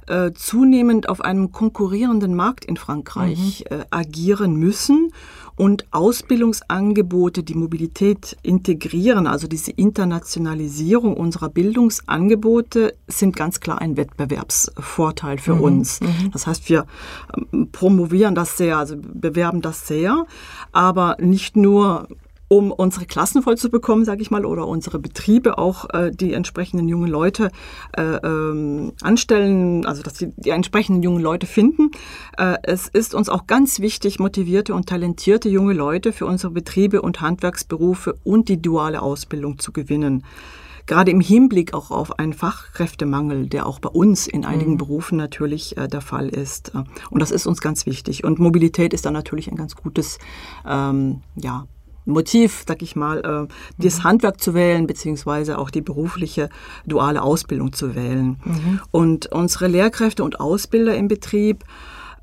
äh, 0.08 0.32
zunehmend 0.34 1.10
auf 1.10 1.22
einem 1.22 1.52
konkurrierenden 1.52 2.36
Markt 2.36 2.66
in 2.66 2.78
Frankreich 2.78 3.66
mhm. 3.70 3.78
äh, 3.78 3.86
agieren 3.90 4.56
müssen 4.56 5.12
und 5.56 5.86
Ausbildungsangebote, 5.92 7.44
die 7.44 7.54
Mobilität 7.54 8.38
integrieren, 8.42 9.28
also 9.28 9.48
diese 9.48 9.72
Internationalisierung 9.72 11.16
unserer 11.16 11.50
Bildungsangebote, 11.50 12.96
sind 13.08 13.36
ganz 13.36 13.60
klar 13.60 13.80
ein 13.80 13.96
Wettbewerbsvorteil 13.96 15.38
für 15.38 15.56
mhm. 15.56 15.62
uns. 15.62 16.02
Mhm. 16.02 16.32
Das 16.32 16.48
heißt, 16.48 16.70
wir 16.70 16.86
ähm, 17.52 17.70
promovieren 17.72 18.36
das 18.36 18.58
sehr, 18.58 18.78
also 18.78 18.96
bewerben 18.98 19.62
das 19.62 19.88
sehr, 19.88 20.26
aber 20.72 21.18
nicht 21.20 21.56
nur 21.56 22.08
um 22.54 22.72
unsere 22.72 23.08
Klassen 23.08 23.42
voll 23.42 23.58
zu 23.58 23.72
bekommen, 23.72 24.06
sage 24.06 24.22
ich 24.22 24.30
mal, 24.30 24.46
oder 24.46 24.68
unsere 24.68 25.00
Betriebe 25.00 25.58
auch 25.58 25.90
äh, 25.90 26.12
die 26.12 26.34
entsprechenden 26.34 26.88
jungen 26.88 27.10
Leute 27.10 27.50
äh, 27.98 28.04
ähm, 28.04 28.94
anstellen, 29.02 29.88
also 29.88 30.04
dass 30.04 30.20
sie 30.20 30.34
die 30.38 30.52
entsprechenden 30.52 31.02
jungen 31.02 31.24
Leute 31.24 31.48
finden. 31.48 31.90
Äh, 32.38 32.58
es 32.62 32.90
ist 32.90 33.16
uns 33.16 33.28
auch 33.28 33.48
ganz 33.48 33.80
wichtig, 33.80 34.20
motivierte 34.20 34.76
und 34.76 34.88
talentierte 34.88 35.50
junge 35.50 35.74
Leute 35.74 36.14
für 36.14 36.28
unsere 36.28 36.54
Betriebe 36.54 37.02
und 37.02 37.22
Handwerksberufe 37.22 38.14
und 38.24 38.50
die 38.50 38.62
duale 38.62 39.02
Ausbildung 39.02 39.58
zu 39.58 39.72
gewinnen 39.72 40.24
gerade 40.86 41.12
im 41.12 41.22
Hinblick 41.22 41.74
auch 41.74 41.92
auf 41.92 42.20
einen 42.20 42.34
Fachkräftemangel, 42.34 43.48
der 43.48 43.66
auch 43.66 43.80
bei 43.80 43.88
uns 43.88 44.28
in 44.28 44.44
einigen 44.44 44.74
mhm. 44.74 44.78
Berufen 44.80 45.18
natürlich 45.18 45.78
äh, 45.78 45.88
der 45.88 46.02
Fall 46.02 46.28
ist. 46.28 46.74
Und 47.10 47.22
das 47.22 47.32
ist 47.32 47.48
uns 47.48 47.62
ganz 47.62 47.86
wichtig. 47.86 48.26
Und 48.26 48.38
Mobilität 48.38 48.94
ist 48.94 49.06
dann 49.06 49.14
natürlich 49.14 49.50
ein 49.50 49.56
ganz 49.56 49.78
gutes 49.78 50.20
ähm, 50.68 51.22
ja, 51.36 51.68
Motiv, 52.06 52.64
sag 52.68 52.82
ich 52.82 52.96
mal, 52.96 53.48
äh, 53.50 53.54
das 53.78 54.00
mhm. 54.00 54.04
Handwerk 54.04 54.42
zu 54.42 54.54
wählen, 54.54 54.88
beziehungsweise 54.88 55.58
auch 55.58 55.70
die 55.70 55.82
berufliche 55.82 56.50
duale 56.86 57.22
Ausbildung 57.22 57.74
zu 57.74 57.96
wählen. 57.96 58.38
Mhm. 58.44 58.80
Und 58.92 59.28
unsere 59.28 59.68
Lehrkräfte 59.68 60.24
und 60.24 60.40
Ausbilder 60.40 60.96
im 60.96 61.08
Betrieb 61.08 61.64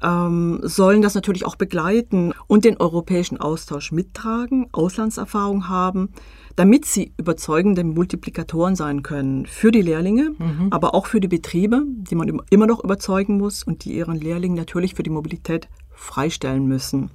ähm, 0.02 0.60
sollen 0.62 1.02
das 1.02 1.14
natürlich 1.14 1.44
auch 1.44 1.56
begleiten 1.56 2.32
und 2.46 2.64
den 2.64 2.78
europäischen 2.78 3.38
Austausch 3.38 3.92
mittragen, 3.92 4.68
Auslandserfahrung 4.72 5.68
haben, 5.68 6.10
damit 6.56 6.84
sie 6.84 7.12
überzeugende 7.16 7.84
Multiplikatoren 7.84 8.76
sein 8.76 9.02
können 9.02 9.46
für 9.46 9.70
die 9.70 9.82
Lehrlinge, 9.82 10.32
mhm. 10.38 10.68
aber 10.70 10.94
auch 10.94 11.06
für 11.06 11.20
die 11.20 11.28
Betriebe, 11.28 11.82
die 11.86 12.14
man 12.14 12.40
immer 12.50 12.66
noch 12.66 12.82
überzeugen 12.82 13.38
muss 13.38 13.62
und 13.62 13.84
die 13.84 13.94
ihren 13.94 14.16
Lehrlingen 14.16 14.56
natürlich 14.56 14.94
für 14.94 15.02
die 15.02 15.10
Mobilität 15.10 15.68
freistellen 15.90 16.66
müssen. 16.66 17.10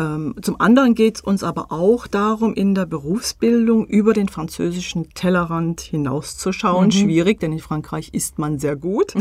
Ähm, 0.00 0.34
zum 0.40 0.58
anderen 0.60 0.94
geht 0.94 1.16
es 1.16 1.20
uns 1.20 1.44
aber 1.44 1.70
auch 1.70 2.06
darum, 2.06 2.54
in 2.54 2.74
der 2.74 2.86
Berufsbildung 2.86 3.86
über 3.86 4.14
den 4.14 4.28
französischen 4.28 5.10
Tellerrand 5.12 5.82
hinauszuschauen. 5.82 6.86
Mhm. 6.86 6.92
Schwierig, 6.92 7.40
denn 7.40 7.52
in 7.52 7.58
Frankreich 7.58 8.10
isst 8.14 8.38
man 8.38 8.58
sehr 8.58 8.76
gut. 8.76 9.14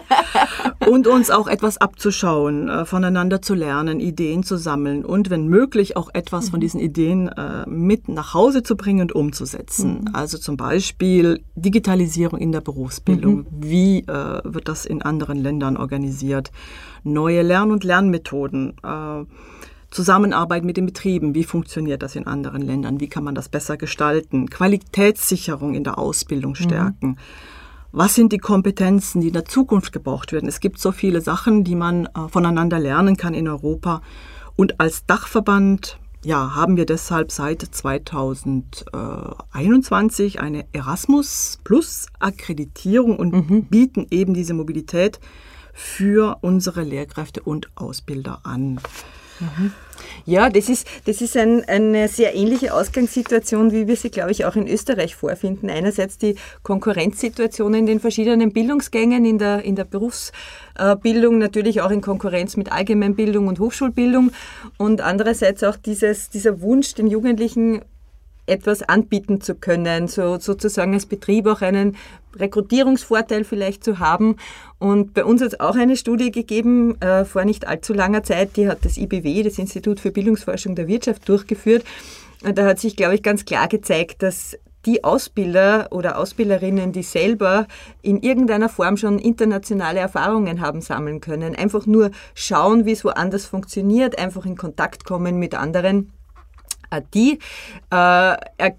und 0.86 1.06
uns 1.06 1.30
auch 1.30 1.48
etwas 1.48 1.78
abzuschauen, 1.78 2.68
äh, 2.68 2.84
voneinander 2.84 3.40
zu 3.40 3.54
lernen, 3.54 3.98
Ideen 3.98 4.42
zu 4.42 4.58
sammeln 4.58 5.06
und 5.06 5.30
wenn 5.30 5.48
möglich 5.48 5.96
auch 5.96 6.10
etwas 6.12 6.50
von 6.50 6.58
mhm. 6.58 6.62
diesen 6.62 6.80
Ideen 6.80 7.28
äh, 7.28 7.66
mit 7.66 8.08
nach 8.08 8.34
Hause 8.34 8.62
zu 8.62 8.76
bringen 8.76 9.00
und 9.00 9.14
umzusetzen. 9.14 10.02
Mhm. 10.02 10.10
Also 10.12 10.36
zum 10.36 10.58
Beispiel 10.58 11.42
Digitalisierung 11.54 12.38
in 12.38 12.52
der 12.52 12.60
Berufsbildung. 12.60 13.36
Mhm. 13.36 13.46
Wie 13.50 13.98
äh, 14.00 14.40
wird 14.44 14.68
das 14.68 14.84
in 14.84 15.00
anderen 15.00 15.38
Ländern 15.38 15.78
organisiert? 15.78 16.50
Neue 17.04 17.42
Lern- 17.42 17.70
und 17.70 17.84
Lernmethoden. 17.84 18.74
Zusammenarbeit 19.94 20.64
mit 20.64 20.76
den 20.76 20.86
Betrieben, 20.86 21.36
wie 21.36 21.44
funktioniert 21.44 22.02
das 22.02 22.16
in 22.16 22.26
anderen 22.26 22.62
Ländern, 22.62 22.98
wie 22.98 23.08
kann 23.08 23.22
man 23.22 23.36
das 23.36 23.48
besser 23.48 23.76
gestalten, 23.76 24.50
Qualitätssicherung 24.50 25.74
in 25.74 25.84
der 25.84 25.98
Ausbildung 25.98 26.50
mhm. 26.50 26.56
stärken. 26.56 27.08
Mhm. 27.10 27.16
Was 27.92 28.16
sind 28.16 28.32
die 28.32 28.38
Kompetenzen, 28.38 29.20
die 29.20 29.28
in 29.28 29.34
der 29.34 29.44
Zukunft 29.44 29.92
gebraucht 29.92 30.32
werden? 30.32 30.48
Es 30.48 30.58
gibt 30.58 30.80
so 30.80 30.90
viele 30.90 31.20
Sachen, 31.20 31.62
die 31.62 31.76
man 31.76 32.06
äh, 32.06 32.28
voneinander 32.28 32.80
lernen 32.80 33.16
kann 33.16 33.34
in 33.34 33.46
Europa. 33.46 34.02
Und 34.56 34.80
als 34.80 35.06
Dachverband 35.06 36.00
ja, 36.24 36.56
haben 36.56 36.76
wir 36.76 36.86
deshalb 36.86 37.30
seit 37.30 37.62
2021 37.62 40.40
eine 40.40 40.66
Erasmus 40.72 41.60
Plus 41.62 42.08
Akkreditierung 42.18 43.16
und 43.16 43.32
mhm. 43.32 43.66
bieten 43.66 44.08
eben 44.10 44.34
diese 44.34 44.54
Mobilität 44.54 45.20
für 45.72 46.38
unsere 46.40 46.82
Lehrkräfte 46.82 47.42
und 47.42 47.70
Ausbilder 47.76 48.40
an. 48.42 48.80
Mhm. 49.40 49.72
Ja, 50.26 50.48
das 50.48 50.68
ist, 50.68 50.86
das 51.06 51.20
ist 51.20 51.36
ein, 51.36 51.64
eine 51.64 52.08
sehr 52.08 52.34
ähnliche 52.34 52.74
Ausgangssituation, 52.74 53.72
wie 53.72 53.86
wir 53.86 53.96
sie, 53.96 54.10
glaube 54.10 54.32
ich, 54.32 54.44
auch 54.44 54.56
in 54.56 54.66
Österreich 54.66 55.14
vorfinden. 55.14 55.70
Einerseits 55.70 56.18
die 56.18 56.36
Konkurrenzsituation 56.62 57.74
in 57.74 57.86
den 57.86 58.00
verschiedenen 58.00 58.52
Bildungsgängen, 58.52 59.24
in 59.24 59.38
der, 59.38 59.62
in 59.62 59.76
der 59.76 59.84
Berufsbildung, 59.84 61.38
natürlich 61.38 61.80
auch 61.80 61.90
in 61.90 62.00
Konkurrenz 62.00 62.56
mit 62.56 62.72
Allgemeinbildung 62.72 63.48
und 63.48 63.58
Hochschulbildung 63.58 64.32
und 64.78 65.00
andererseits 65.00 65.62
auch 65.62 65.76
dieses, 65.76 66.30
dieser 66.30 66.60
Wunsch, 66.60 66.94
den 66.94 67.06
Jugendlichen 67.06 67.82
etwas 68.46 68.82
anbieten 68.82 69.40
zu 69.40 69.54
können, 69.54 70.08
so 70.08 70.38
sozusagen 70.38 70.94
als 70.94 71.06
Betrieb 71.06 71.46
auch 71.46 71.62
einen 71.62 71.96
Rekrutierungsvorteil 72.36 73.44
vielleicht 73.44 73.84
zu 73.84 73.98
haben. 73.98 74.36
Und 74.78 75.14
bei 75.14 75.24
uns 75.24 75.40
hat 75.40 75.48
es 75.48 75.60
auch 75.60 75.76
eine 75.76 75.96
Studie 75.96 76.30
gegeben, 76.30 77.00
äh, 77.00 77.24
vor 77.24 77.44
nicht 77.44 77.66
allzu 77.66 77.92
langer 77.92 78.22
Zeit, 78.22 78.56
die 78.56 78.68
hat 78.68 78.84
das 78.84 78.96
IBW, 78.96 79.42
das 79.42 79.58
Institut 79.58 80.00
für 80.00 80.10
Bildungsforschung 80.10 80.74
der 80.74 80.88
Wirtschaft, 80.88 81.28
durchgeführt. 81.28 81.84
Da 82.42 82.66
hat 82.66 82.78
sich, 82.78 82.96
glaube 82.96 83.14
ich, 83.14 83.22
ganz 83.22 83.46
klar 83.46 83.68
gezeigt, 83.68 84.22
dass 84.22 84.58
die 84.84 85.02
Ausbilder 85.02 85.88
oder 85.90 86.18
Ausbilderinnen, 86.18 86.92
die 86.92 87.02
selber 87.02 87.66
in 88.02 88.20
irgendeiner 88.20 88.68
Form 88.68 88.96
schon 88.96 89.18
internationale 89.18 90.00
Erfahrungen 90.00 90.60
haben 90.60 90.80
sammeln 90.80 91.20
können, 91.20 91.54
einfach 91.54 91.86
nur 91.86 92.10
schauen, 92.34 92.84
wie 92.84 92.92
es 92.92 93.04
woanders 93.04 93.46
funktioniert, 93.46 94.18
einfach 94.18 94.44
in 94.44 94.56
Kontakt 94.56 95.04
kommen 95.04 95.38
mit 95.38 95.54
anderen 95.54 96.12
die 97.14 97.38
äh, 97.90 98.36
er, 98.56 98.76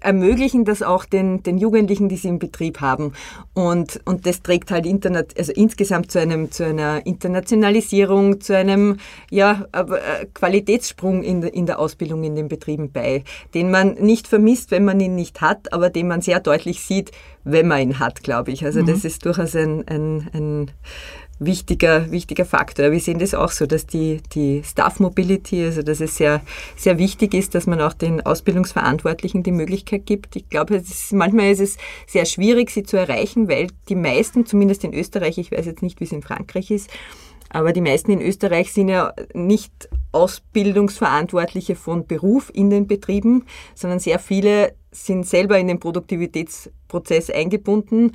ermöglichen 0.00 0.64
das 0.64 0.82
auch 0.82 1.04
den, 1.04 1.42
den 1.42 1.58
Jugendlichen, 1.58 2.08
die 2.08 2.16
sie 2.16 2.28
im 2.28 2.38
Betrieb 2.38 2.80
haben. 2.80 3.12
Und, 3.54 4.00
und 4.04 4.26
das 4.26 4.42
trägt 4.42 4.70
halt 4.70 4.86
Internet, 4.86 5.38
also 5.38 5.52
insgesamt 5.52 6.10
zu, 6.10 6.20
einem, 6.20 6.50
zu 6.50 6.64
einer 6.64 7.04
Internationalisierung, 7.06 8.40
zu 8.40 8.56
einem 8.56 8.98
ja, 9.30 9.66
äh, 9.72 10.26
Qualitätssprung 10.34 11.22
in, 11.22 11.42
in 11.42 11.66
der 11.66 11.78
Ausbildung 11.78 12.24
in 12.24 12.34
den 12.34 12.48
Betrieben 12.48 12.92
bei, 12.92 13.24
den 13.54 13.70
man 13.70 13.94
nicht 13.94 14.28
vermisst, 14.28 14.70
wenn 14.70 14.84
man 14.84 15.00
ihn 15.00 15.14
nicht 15.14 15.40
hat, 15.40 15.72
aber 15.72 15.90
den 15.90 16.08
man 16.08 16.20
sehr 16.20 16.40
deutlich 16.40 16.82
sieht, 16.82 17.10
wenn 17.44 17.68
man 17.68 17.80
ihn 17.80 17.98
hat, 17.98 18.22
glaube 18.22 18.50
ich. 18.50 18.64
Also 18.64 18.82
mhm. 18.82 18.86
das 18.86 19.04
ist 19.04 19.24
durchaus 19.24 19.54
ein, 19.54 19.86
ein, 19.88 20.28
ein 20.32 20.70
wichtiger, 21.40 22.10
wichtiger 22.12 22.44
Faktor. 22.44 22.92
Wir 22.92 23.00
sehen 23.00 23.18
das 23.18 23.34
auch 23.34 23.50
so, 23.50 23.66
dass 23.66 23.86
die, 23.86 24.20
die 24.34 24.62
Staff 24.62 25.00
Mobility, 25.00 25.64
also 25.64 25.82
dass 25.82 26.00
es 26.00 26.16
sehr, 26.16 26.42
sehr 26.76 26.98
wichtig 26.98 27.34
ist, 27.34 27.54
dass 27.54 27.66
man 27.66 27.80
auch 27.80 27.94
den 27.94 28.20
Ausbildungsverantwortlichen 28.24 29.42
die 29.42 29.50
Möglichkeit 29.50 30.06
gibt. 30.06 30.36
Ich 30.36 30.48
glaube, 30.48 30.76
ist, 30.76 31.12
manchmal 31.12 31.50
ist 31.50 31.60
es 31.60 31.78
sehr 32.06 32.26
schwierig, 32.26 32.70
sie 32.70 32.82
zu 32.82 32.98
erreichen, 32.98 33.48
weil 33.48 33.68
die 33.88 33.96
meisten, 33.96 34.46
zumindest 34.46 34.84
in 34.84 34.94
Österreich, 34.94 35.38
ich 35.38 35.50
weiß 35.50 35.66
jetzt 35.66 35.82
nicht, 35.82 35.98
wie 35.98 36.04
es 36.04 36.12
in 36.12 36.22
Frankreich 36.22 36.70
ist, 36.70 36.90
aber 37.48 37.72
die 37.72 37.80
meisten 37.80 38.12
in 38.12 38.20
Österreich 38.20 38.72
sind 38.72 38.88
ja 38.88 39.12
nicht 39.34 39.88
Ausbildungsverantwortliche 40.12 41.74
von 41.74 42.06
Beruf 42.06 42.50
in 42.54 42.70
den 42.70 42.86
Betrieben, 42.86 43.44
sondern 43.74 43.98
sehr 43.98 44.20
viele 44.20 44.74
sind 44.92 45.26
selber 45.26 45.58
in 45.58 45.68
den 45.68 45.80
Produktivitätsprozess 45.80 47.30
eingebunden, 47.30 48.12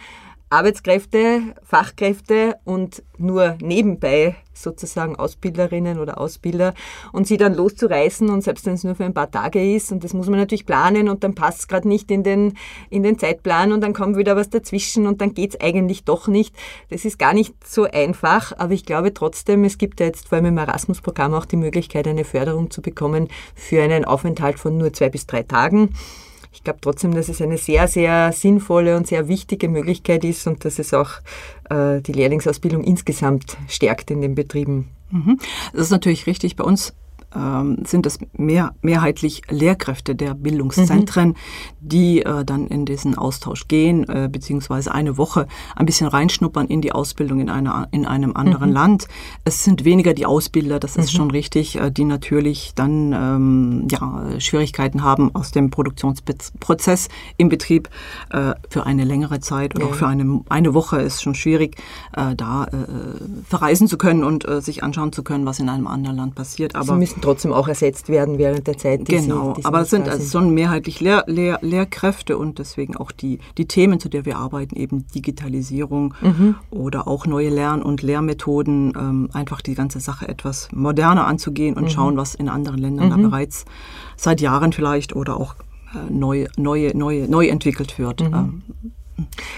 Arbeitskräfte, 0.50 1.42
Fachkräfte 1.64 2.56
und 2.66 3.04
nur 3.18 3.58
nebenbei 3.62 4.36
sozusagen 4.54 5.16
Ausbilderinnen 5.16 6.00
oder 6.00 6.20
Ausbilder 6.20 6.74
und 7.12 7.28
sie 7.28 7.38
dann 7.38 7.56
loszureißen 7.56 8.30
und 8.30 8.42
selbst 8.42 8.66
wenn 8.66 8.76
es 8.76 8.84
nur 8.84 8.96
für 8.96 9.06
ein 9.06 9.14
paar 9.14 9.32
Tage 9.32 9.76
ist 9.76 9.92
und 9.92 10.04
das 10.04 10.14
muss 10.14 10.28
man 10.28 10.40
natürlich 10.40 10.66
planen 10.66 11.10
und 11.10 11.24
dann 11.24 11.36
passt 11.36 11.62
es 11.62 11.68
gerade 11.68 11.88
nicht 11.88 12.12
in 12.12 12.24
den, 12.24 12.54
in 12.90 13.04
den 13.04 13.18
Zeitplan 13.18 13.74
und 13.74 13.82
dann 13.82 13.94
kommt 13.94 14.18
wieder 14.18 14.36
was 14.36 14.50
dazwischen 14.50 15.08
und 15.08 15.20
dann 15.20 15.34
geht 15.34 15.56
es 15.56 15.62
eigentlich 15.62 16.04
doch 16.04 16.28
nicht. 16.28 16.56
Das 16.90 17.06
ist 17.06 17.20
gar 17.20 17.34
nicht 17.34 17.54
so 17.68 17.84
einfach, 17.84 18.54
aber 18.58 18.74
ich 18.74 18.86
glaube 18.86 19.14
trotzdem, 19.14 19.64
es 19.64 19.78
gibt 19.78 20.00
ja 20.00 20.06
jetzt 20.06 20.30
vor 20.30 20.38
allem 20.38 20.46
im 20.46 20.58
Erasmus-Programm 20.58 21.34
auch 21.34 21.46
die 21.46 21.58
Möglichkeit, 21.58 22.08
eine 22.08 22.24
Förderung 22.24 22.70
zu 22.70 22.82
bekommen 22.82 23.30
für 23.56 23.82
einen 23.82 24.06
Aufenthalt 24.06 24.60
von 24.60 24.78
nur 24.78 24.94
zwei 24.94 25.10
bis 25.10 25.26
drei 25.26 25.44
Tagen 25.44 25.90
ich 26.56 26.64
glaube 26.64 26.80
trotzdem, 26.82 27.14
dass 27.14 27.28
es 27.28 27.42
eine 27.42 27.58
sehr, 27.58 27.88
sehr 27.90 28.32
sinnvolle 28.32 28.96
und 28.96 29.08
sehr 29.08 29.28
wichtige 29.28 29.68
Möglichkeit 29.68 30.24
ist 30.24 30.48
und 30.48 30.64
dass 30.64 30.80
es 30.80 30.94
auch 30.94 31.12
äh, 31.70 32.02
die 32.02 32.14
Lehrlingsausbildung 32.14 32.84
insgesamt 32.84 33.58
stärkt 33.68 34.10
in 34.10 34.22
den 34.22 34.36
Betrieben. 34.36 34.90
Mhm. 35.12 35.38
Das 35.74 35.82
ist 35.82 35.92
natürlich 35.92 36.28
richtig. 36.28 36.56
Bei 36.56 36.64
uns 36.64 36.94
ähm, 37.36 37.80
sind 37.86 38.06
es 38.06 38.20
mehr, 38.34 38.74
mehrheitlich 38.82 39.42
Lehrkräfte 39.50 40.16
der 40.16 40.34
Bildungszentren, 40.34 41.30
mhm. 41.30 41.36
die 41.82 42.22
äh, 42.22 42.46
dann 42.46 42.68
in 42.68 42.86
diesen 42.86 43.18
Austausch 43.18 43.68
gehen, 43.68 44.08
äh, 44.08 44.30
beziehungsweise 44.32 44.94
eine 44.94 45.18
Woche 45.18 45.48
ein 45.76 45.86
bisschen 45.86 46.08
reinschnuppern 46.08 46.68
in 46.68 46.82
die 46.82 46.92
Ausbildung 46.92 47.40
in, 47.40 47.50
einer, 47.50 47.88
in 47.92 48.06
einem 48.06 48.36
anderen 48.36 48.70
mhm. 48.70 48.76
Land. 48.76 49.08
Es 49.44 49.64
sind 49.64 49.86
weniger 49.86 50.14
die 50.14 50.26
Ausbilder, 50.26 50.80
das 50.80 50.96
ist 50.96 51.14
mhm. 51.14 51.18
schon 51.18 51.32
richtig, 51.32 51.80
äh, 51.80 51.92
die 51.92 52.06
natürlich 52.06 52.74
dann 52.76 53.14
ähm, 53.14 53.88
ja, 53.90 54.40
Schwierigkeiten 54.40 55.04
haben 55.04 55.34
aus 55.36 55.52
dem 55.52 55.70
Produktionsprozess 55.70 57.10
im 57.38 57.50
Betrieb 57.50 57.90
äh, 58.30 58.54
für 58.70 58.86
eine 58.86 59.04
längere 59.04 59.40
Zeit 59.40 59.76
oder 59.76 59.86
ja. 59.86 59.92
auch 59.92 59.96
für 59.96 60.08
eine, 60.08 60.42
eine 60.50 60.74
Woche 60.74 61.02
ist 61.02 61.22
schon 61.22 61.36
schwierig, 61.36 61.78
äh, 62.16 62.36
da 62.36 62.66
äh, 62.66 62.70
verreisen 63.48 63.88
zu 63.88 63.98
können 63.98 64.24
und 64.24 64.46
sich 64.60 64.84
anschauen 64.84 65.12
zu 65.12 65.24
können, 65.24 65.46
was 65.46 65.60
in 65.60 65.70
einem 65.70 65.88
anderen 65.88 66.18
Land 66.18 66.36
passiert. 66.36 66.76
Aber 66.76 66.96
trotzdem 67.26 67.54
auch 67.54 67.68
ersetzt 67.68 68.10
werden 68.10 68.38
während 68.38 68.68
der 68.68 68.78
Zeit. 68.78 69.08
Die 69.08 69.16
genau, 69.16 69.56
sie, 69.56 69.62
die 69.62 69.66
aber 69.66 69.82
es 69.82 69.90
sind 69.90 70.08
also 70.08 70.24
schon 70.26 70.54
mehrheitlich 70.54 71.02
Lehr 71.02 71.24
Lehr 71.28 71.60
Lehrkräfte 71.62 72.38
und 72.38 72.60
deswegen 72.60 72.96
auch 72.96 73.12
die, 73.12 73.40
die 73.58 73.68
Themen, 73.68 74.00
zu 74.00 74.10
der 74.10 74.26
wir 74.26 74.38
arbeiten, 74.38 74.76
eben 74.76 75.06
Digitalisierung 75.08 76.14
mhm. 76.22 76.56
oder 76.70 77.08
auch 77.08 77.26
neue 77.26 77.50
Lern- 77.50 77.82
und 77.82 78.02
Lehrmethoden, 78.02 78.94
ähm, 78.96 79.30
einfach 79.34 79.62
die 79.62 79.76
ganze 79.76 80.00
Sache 80.00 80.28
etwas 80.28 80.70
moderner 80.72 81.28
anzugehen 81.28 81.76
und 81.76 81.86
mhm. 81.86 81.90
schauen, 81.90 82.18
was 82.18 82.36
in 82.36 82.50
anderen 82.50 82.80
Ländern 82.80 83.10
da 83.10 83.18
mhm. 83.18 83.30
bereits 83.30 83.66
seit 84.16 84.42
Jahren 84.42 84.74
vielleicht 84.74 85.16
oder 85.16 85.38
auch 85.38 85.56
äh, 85.94 86.12
neu, 86.12 86.48
neu, 86.58 86.92
neu, 86.94 87.26
neu 87.28 87.48
entwickelt 87.48 87.98
wird. 87.98 88.22
Mhm. 88.22 88.34
Ähm, 88.34 88.62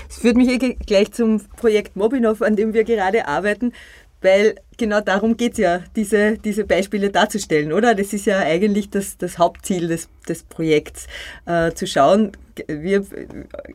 das 0.08 0.20
führt 0.20 0.38
mich 0.38 0.50
eh 0.50 0.58
gleich 0.58 1.12
zum 1.12 1.42
Projekt 1.58 1.96
Mobinov, 1.96 2.42
an 2.42 2.56
dem 2.56 2.74
wir 2.74 2.84
gerade 2.84 3.28
arbeiten, 3.28 3.74
weil 4.22 4.56
genau 4.78 5.02
darum 5.02 5.38
geht 5.38 5.54
es 5.54 5.60
ja, 5.60 5.82
diese, 5.96 6.38
diese 6.38 6.64
Beispiele 6.66 7.10
darzustellen, 7.10 7.74
oder? 7.74 7.96
Das 7.96 8.14
ist 8.14 8.26
ja 8.26 8.40
eigentlich 8.40 8.90
das, 8.90 9.18
das 9.18 9.38
Hauptziel 9.38 9.88
des, 9.88 10.10
des 10.28 10.44
Projekts, 10.44 11.08
äh, 11.46 11.72
zu 11.74 11.88
schauen. 11.88 12.32
Wir, 12.68 13.06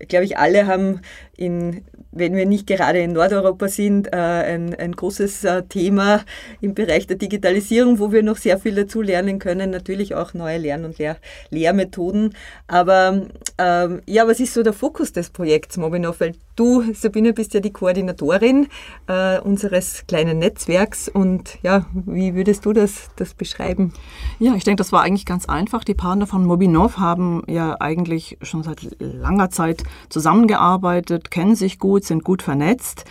glaube 0.08 0.24
ich, 0.24 0.38
alle 0.38 0.66
haben 0.66 1.02
in 1.36 1.82
wenn 2.12 2.36
wir 2.36 2.46
nicht 2.46 2.66
gerade 2.66 3.00
in 3.00 3.12
Nordeuropa 3.12 3.68
sind, 3.68 4.12
äh, 4.12 4.16
ein, 4.16 4.74
ein 4.74 4.92
großes 4.92 5.44
äh, 5.44 5.62
Thema 5.62 6.20
im 6.60 6.74
Bereich 6.74 7.06
der 7.06 7.16
Digitalisierung, 7.16 7.98
wo 7.98 8.12
wir 8.12 8.22
noch 8.22 8.36
sehr 8.36 8.58
viel 8.58 8.74
dazu 8.74 9.00
lernen 9.00 9.38
können. 9.38 9.70
Natürlich 9.70 10.14
auch 10.14 10.34
neue 10.34 10.58
Lern- 10.58 10.84
und 10.84 10.98
Lehr 10.98 11.16
Lehrmethoden. 11.50 12.34
Aber 12.66 13.22
ähm, 13.58 14.02
ja, 14.06 14.28
was 14.28 14.40
ist 14.40 14.52
so 14.52 14.62
der 14.62 14.74
Fokus 14.74 15.12
des 15.12 15.30
Projekts 15.30 15.78
Mobinov? 15.78 16.20
Weil 16.20 16.34
du, 16.54 16.84
Sabine, 16.92 17.32
bist 17.32 17.54
ja 17.54 17.60
die 17.60 17.72
Koordinatorin 17.72 18.68
äh, 19.08 19.40
unseres 19.40 20.06
kleinen 20.06 20.38
Netzwerks. 20.38 20.91
Und 21.08 21.58
ja, 21.62 21.86
wie 21.92 22.34
würdest 22.34 22.64
du 22.66 22.72
das, 22.72 23.10
das 23.16 23.34
beschreiben? 23.34 23.92
Ja, 24.38 24.54
ich 24.54 24.64
denke, 24.64 24.78
das 24.78 24.92
war 24.92 25.02
eigentlich 25.02 25.26
ganz 25.26 25.46
einfach. 25.46 25.84
Die 25.84 25.94
Partner 25.94 26.26
von 26.26 26.44
Mobinov 26.44 26.98
haben 26.98 27.42
ja 27.46 27.80
eigentlich 27.80 28.38
schon 28.42 28.62
seit 28.62 28.96
langer 28.98 29.50
Zeit 29.50 29.84
zusammengearbeitet, 30.08 31.30
kennen 31.30 31.56
sich 31.56 31.78
gut 31.78 32.04
sind 32.04 32.24
gut 32.24 32.42
vernetzt. 32.42 33.04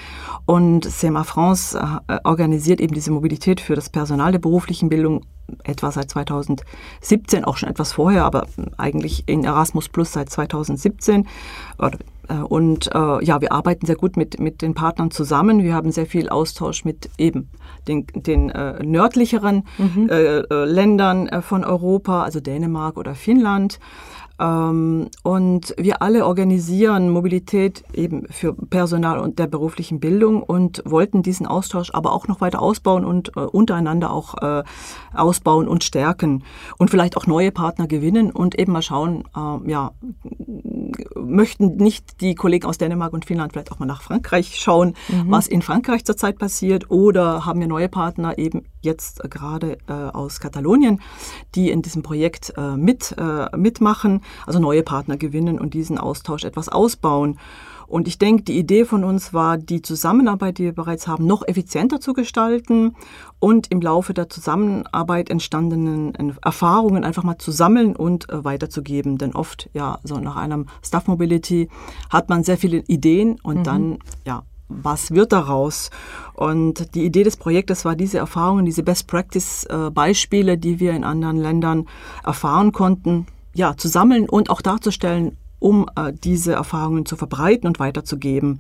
Und 0.46 0.86
CMA 0.90 1.24
France 1.24 1.78
äh, 2.08 2.18
organisiert 2.24 2.82
eben 2.82 2.94
diese 2.94 3.12
Mobilität 3.12 3.62
für 3.62 3.76
das 3.76 3.90
Personal 3.90 4.32
der 4.32 4.40
beruflichen 4.40 4.90
Bildung 4.90 5.26
etwa 5.64 5.92
seit 5.92 6.10
2017, 6.10 7.44
auch 7.44 7.58
schon 7.58 7.70
etwas 7.70 7.94
vorher, 7.94 8.26
aber 8.26 8.48
eigentlich 8.78 9.24
in 9.28 9.44
Erasmus 9.44 9.90
Plus 9.90 10.14
seit 10.14 10.30
2017. 10.30 11.28
Äh, 11.80 11.92
und 12.40 12.90
äh, 12.94 13.24
ja, 13.24 13.42
wir 13.42 13.52
arbeiten 13.52 13.86
sehr 13.86 13.96
gut 13.96 14.18
mit, 14.18 14.40
mit 14.40 14.62
den 14.62 14.74
Partnern 14.74 15.12
zusammen. 15.12 15.64
Wir 15.64 15.74
haben 15.74 15.92
sehr 15.92 16.06
viel 16.06 16.30
Austausch 16.30 16.86
mit 16.86 17.10
eben 17.18 17.50
den, 17.88 18.06
den 18.14 18.50
äh, 18.50 18.84
nördlicheren 18.84 19.64
mhm. 19.78 20.10
äh, 20.10 20.40
äh 20.40 20.66
Ländern 20.66 21.42
von 21.42 21.64
Europa, 21.64 22.24
also 22.24 22.40
Dänemark 22.40 22.98
oder 22.98 23.16
Finnland. 23.16 23.80
Ähm, 24.42 25.10
und 25.24 25.76
wir 25.78 26.02
alle 26.02 26.26
organisieren 26.26 27.10
Mobilität 27.10 27.84
eben 27.94 28.26
für 28.30 28.54
Personal 28.54 29.20
und 29.20 29.38
der 29.38 29.46
beruflichen 29.46 30.00
Bildung 30.00 30.42
und 30.42 30.82
wollten 30.84 31.22
diesen 31.22 31.46
Austausch 31.46 31.92
aber 31.94 32.12
auch 32.12 32.28
noch 32.28 32.42
weiter 32.42 32.62
ausbauen 32.62 33.06
und 33.06 33.38
äh, 33.38 33.42
untereinander 33.42 34.12
auch 34.12 34.36
äh, 34.42 34.64
ausbauen 35.14 35.68
und 35.68 35.84
stärken 35.84 36.44
und 36.80 36.90
vielleicht 36.90 37.18
auch 37.18 37.28
neue 37.28 37.52
Partner 37.52 37.88
gewinnen 37.88 38.32
und 38.32 38.58
eben 38.58 38.72
mal 38.72 38.82
schauen, 38.82 39.26
äh, 39.36 39.70
ja, 39.70 39.92
möchten 41.16 41.78
nicht 41.78 42.22
die 42.22 42.36
Kollegen 42.36 42.68
aus 42.68 42.78
Dänemark 42.78 43.14
und 43.14 43.26
Finnland 43.26 43.54
vielleicht 43.54 43.72
auch 43.72 43.80
mal 43.80 43.86
nach 43.86 44.02
Frankreich 44.02 44.60
schauen, 44.60 44.96
mhm. 45.10 45.32
was 45.32 45.48
in 45.48 45.62
Frankreich 45.62 46.06
zurzeit 46.06 46.38
passiert 46.38 46.90
oder 46.90 47.46
haben 47.46 47.60
wir 47.60 47.68
neue 47.68 47.90
Partner 47.90 48.38
eben 48.38 48.64
jetzt 48.82 49.22
gerade 49.30 49.78
äh, 49.88 49.94
aus 49.94 50.40
Katalonien, 50.40 51.02
die 51.56 51.70
in 51.70 51.82
diesem 51.82 52.04
Projekt 52.04 52.54
äh, 52.58 52.76
mit, 52.76 53.16
äh, 53.18 53.56
mitmachen 53.56 54.22
also 54.46 54.60
neue 54.60 54.84
Partner 54.84 55.18
gewinnen 55.18 55.60
und 55.60 55.74
diesen 55.74 55.98
Austausch 55.98 56.44
etwas 56.44 56.70
ausbauen. 56.70 57.40
Und 57.92 58.08
ich 58.08 58.18
denke, 58.18 58.44
die 58.44 58.58
Idee 58.58 58.86
von 58.86 59.04
uns 59.04 59.34
war, 59.34 59.58
die 59.58 59.82
Zusammenarbeit, 59.82 60.58
die 60.58 60.64
wir 60.64 60.72
bereits 60.74 61.08
haben, 61.08 61.28
noch 61.28 61.46
effizienter 61.46 62.00
zu 62.00 62.14
gestalten 62.14 62.96
und 63.40 63.70
im 63.70 63.82
Laufe 63.82 64.14
der 64.14 64.30
Zusammenarbeit 64.30 65.30
entstandenen 65.30 66.14
Erfahrungen 66.42 67.04
einfach 67.04 67.24
mal 67.24 67.38
zu 67.38 67.52
sammeln 67.52 67.94
und 67.98 68.30
äh, 68.30 68.46
weiterzugeben. 68.46 69.18
Denn 69.18 69.36
oft, 69.36 69.70
ja, 69.74 70.00
so 70.06 70.20
nach 70.20 70.38
einem 70.38 70.68
Staff 70.82 71.08
Mobility 71.08 71.68
hat 72.10 72.30
man 72.30 72.46
sehr 72.46 72.58
viele 72.58 72.78
Ideen 72.88 73.38
und 73.44 73.60
mhm. 73.60 73.64
dann, 73.64 74.00
ja, 74.26 74.44
was 74.70 75.12
wird 75.12 75.34
daraus? 75.34 75.90
Und 76.34 76.96
die 76.96 77.04
Idee 77.04 77.24
des 77.24 77.36
Projektes 77.36 77.84
war, 77.84 77.98
diese 77.98 78.20
Erfahrungen, 78.20 78.64
diese 78.64 78.84
Best 78.84 79.08
Practice 79.08 79.66
äh, 79.66 79.90
Beispiele, 79.92 80.58
die 80.58 80.80
wir 80.80 80.94
in 80.94 81.04
anderen 81.04 81.36
Ländern 81.36 81.90
erfahren 82.24 82.72
konnten, 82.72 83.26
ja, 83.54 83.76
zu 83.76 83.90
sammeln 83.90 84.30
und 84.30 84.50
auch 84.50 84.62
darzustellen, 84.62 85.36
um 85.62 85.86
äh, 85.96 86.12
diese 86.12 86.54
Erfahrungen 86.54 87.06
zu 87.06 87.16
verbreiten 87.16 87.68
und 87.68 87.80
weiterzugeben. 87.80 88.60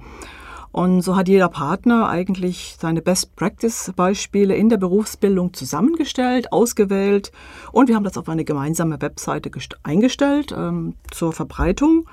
Und 0.71 1.01
so 1.01 1.17
hat 1.17 1.27
jeder 1.27 1.49
Partner 1.49 2.07
eigentlich 2.07 2.77
seine 2.79 3.01
Best-Practice-Beispiele 3.01 4.55
in 4.55 4.69
der 4.69 4.77
Berufsbildung 4.77 5.53
zusammengestellt, 5.53 6.53
ausgewählt 6.53 7.33
und 7.73 7.89
wir 7.89 7.95
haben 7.95 8.05
das 8.05 8.17
auf 8.17 8.29
eine 8.29 8.45
gemeinsame 8.45 9.01
Webseite 9.01 9.51
eingestellt 9.83 10.53
ähm, 10.55 10.95
zur 11.09 11.33
Verbreitung. 11.33 12.05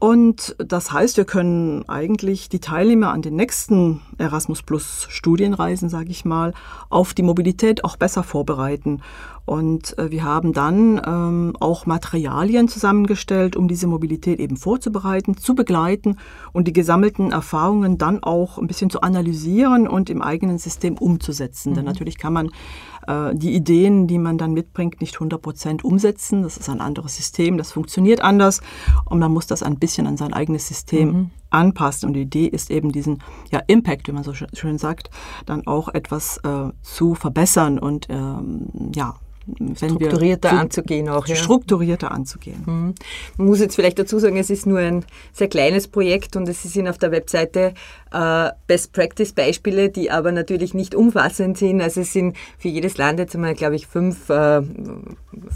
Und 0.00 0.56
das 0.56 0.92
heißt, 0.92 1.18
wir 1.18 1.26
können 1.26 1.86
eigentlich 1.86 2.48
die 2.48 2.58
Teilnehmer 2.58 3.12
an 3.12 3.20
den 3.20 3.36
nächsten 3.36 4.00
Erasmus 4.16 4.62
Plus 4.62 5.06
Studienreisen, 5.10 5.90
sage 5.90 6.08
ich 6.08 6.24
mal, 6.24 6.54
auf 6.88 7.12
die 7.12 7.22
Mobilität 7.22 7.84
auch 7.84 7.98
besser 7.98 8.22
vorbereiten. 8.22 9.02
Und 9.44 9.98
äh, 9.98 10.10
wir 10.10 10.24
haben 10.24 10.54
dann 10.54 11.02
ähm, 11.06 11.54
auch 11.60 11.84
Materialien 11.84 12.66
zusammengestellt, 12.66 13.56
um 13.56 13.68
diese 13.68 13.88
Mobilität 13.88 14.40
eben 14.40 14.56
vorzubereiten, 14.56 15.36
zu 15.36 15.54
begleiten 15.54 16.16
und 16.52 16.66
die 16.66 16.72
gesammelten 16.72 17.30
Erfahrungen 17.30 17.98
dann 17.98 18.22
auch 18.22 18.56
ein 18.56 18.68
bisschen 18.68 18.88
zu 18.88 19.02
analysieren 19.02 19.86
und 19.86 20.08
im 20.08 20.22
eigenen 20.22 20.56
System 20.56 20.96
umzusetzen. 20.96 21.72
Mhm. 21.72 21.74
Denn 21.74 21.84
natürlich 21.84 22.16
kann 22.16 22.32
man 22.32 22.50
äh, 23.06 23.34
die 23.34 23.54
Ideen, 23.54 24.06
die 24.06 24.18
man 24.18 24.38
dann 24.38 24.52
mitbringt, 24.52 25.00
nicht 25.00 25.14
100 25.14 25.40
Prozent 25.40 25.84
umsetzen. 25.84 26.42
Das 26.42 26.56
ist 26.56 26.68
ein 26.68 26.80
anderes 26.80 27.16
System, 27.16 27.58
das 27.58 27.72
funktioniert 27.72 28.20
anders 28.20 28.60
und 29.04 29.18
man 29.18 29.32
muss 29.32 29.46
das 29.46 29.62
ein 29.62 29.78
bisschen 29.78 30.06
an 30.06 30.16
sein 30.16 30.32
eigenes 30.32 30.68
System 30.68 31.08
mhm. 31.08 31.30
anpassen. 31.50 32.08
Und 32.08 32.14
die 32.14 32.22
Idee 32.22 32.46
ist 32.46 32.70
eben 32.70 32.92
diesen 32.92 33.22
ja, 33.50 33.60
Impact, 33.66 34.08
wie 34.08 34.12
man 34.12 34.24
so 34.24 34.32
schön 34.34 34.78
sagt, 34.78 35.10
dann 35.46 35.66
auch 35.66 35.88
etwas 35.88 36.38
äh, 36.38 36.70
zu 36.82 37.14
verbessern 37.14 37.78
und 37.78 38.06
ähm, 38.10 38.68
ja, 38.94 39.16
strukturierter 39.76 40.52
anzugehen 40.52 41.08
auch. 41.08 41.26
Ja. 41.26 41.36
Strukturierter 41.36 42.10
anzugehen. 42.10 42.62
Mhm. 42.66 42.94
Man 43.36 43.46
muss 43.46 43.60
jetzt 43.60 43.74
vielleicht 43.74 43.98
dazu 43.98 44.18
sagen, 44.18 44.36
es 44.36 44.50
ist 44.50 44.66
nur 44.66 44.78
ein 44.78 45.04
sehr 45.32 45.48
kleines 45.48 45.88
Projekt 45.88 46.36
und 46.36 46.48
es 46.48 46.62
sind 46.62 46.88
auf 46.88 46.98
der 46.98 47.10
Webseite 47.10 47.74
äh, 48.12 48.50
Best 48.66 48.92
Practice 48.92 49.32
Beispiele, 49.32 49.88
die 49.88 50.10
aber 50.10 50.32
natürlich 50.32 50.74
nicht 50.74 50.94
umfassend 50.94 51.58
sind. 51.58 51.80
Also 51.80 52.00
es 52.00 52.12
sind 52.12 52.36
für 52.58 52.68
jedes 52.68 52.96
Land 52.98 53.18
jetzt 53.18 53.34
einmal, 53.34 53.54
glaube 53.54 53.76
ich, 53.76 53.86
fünf, 53.86 54.28
äh, 54.30 54.62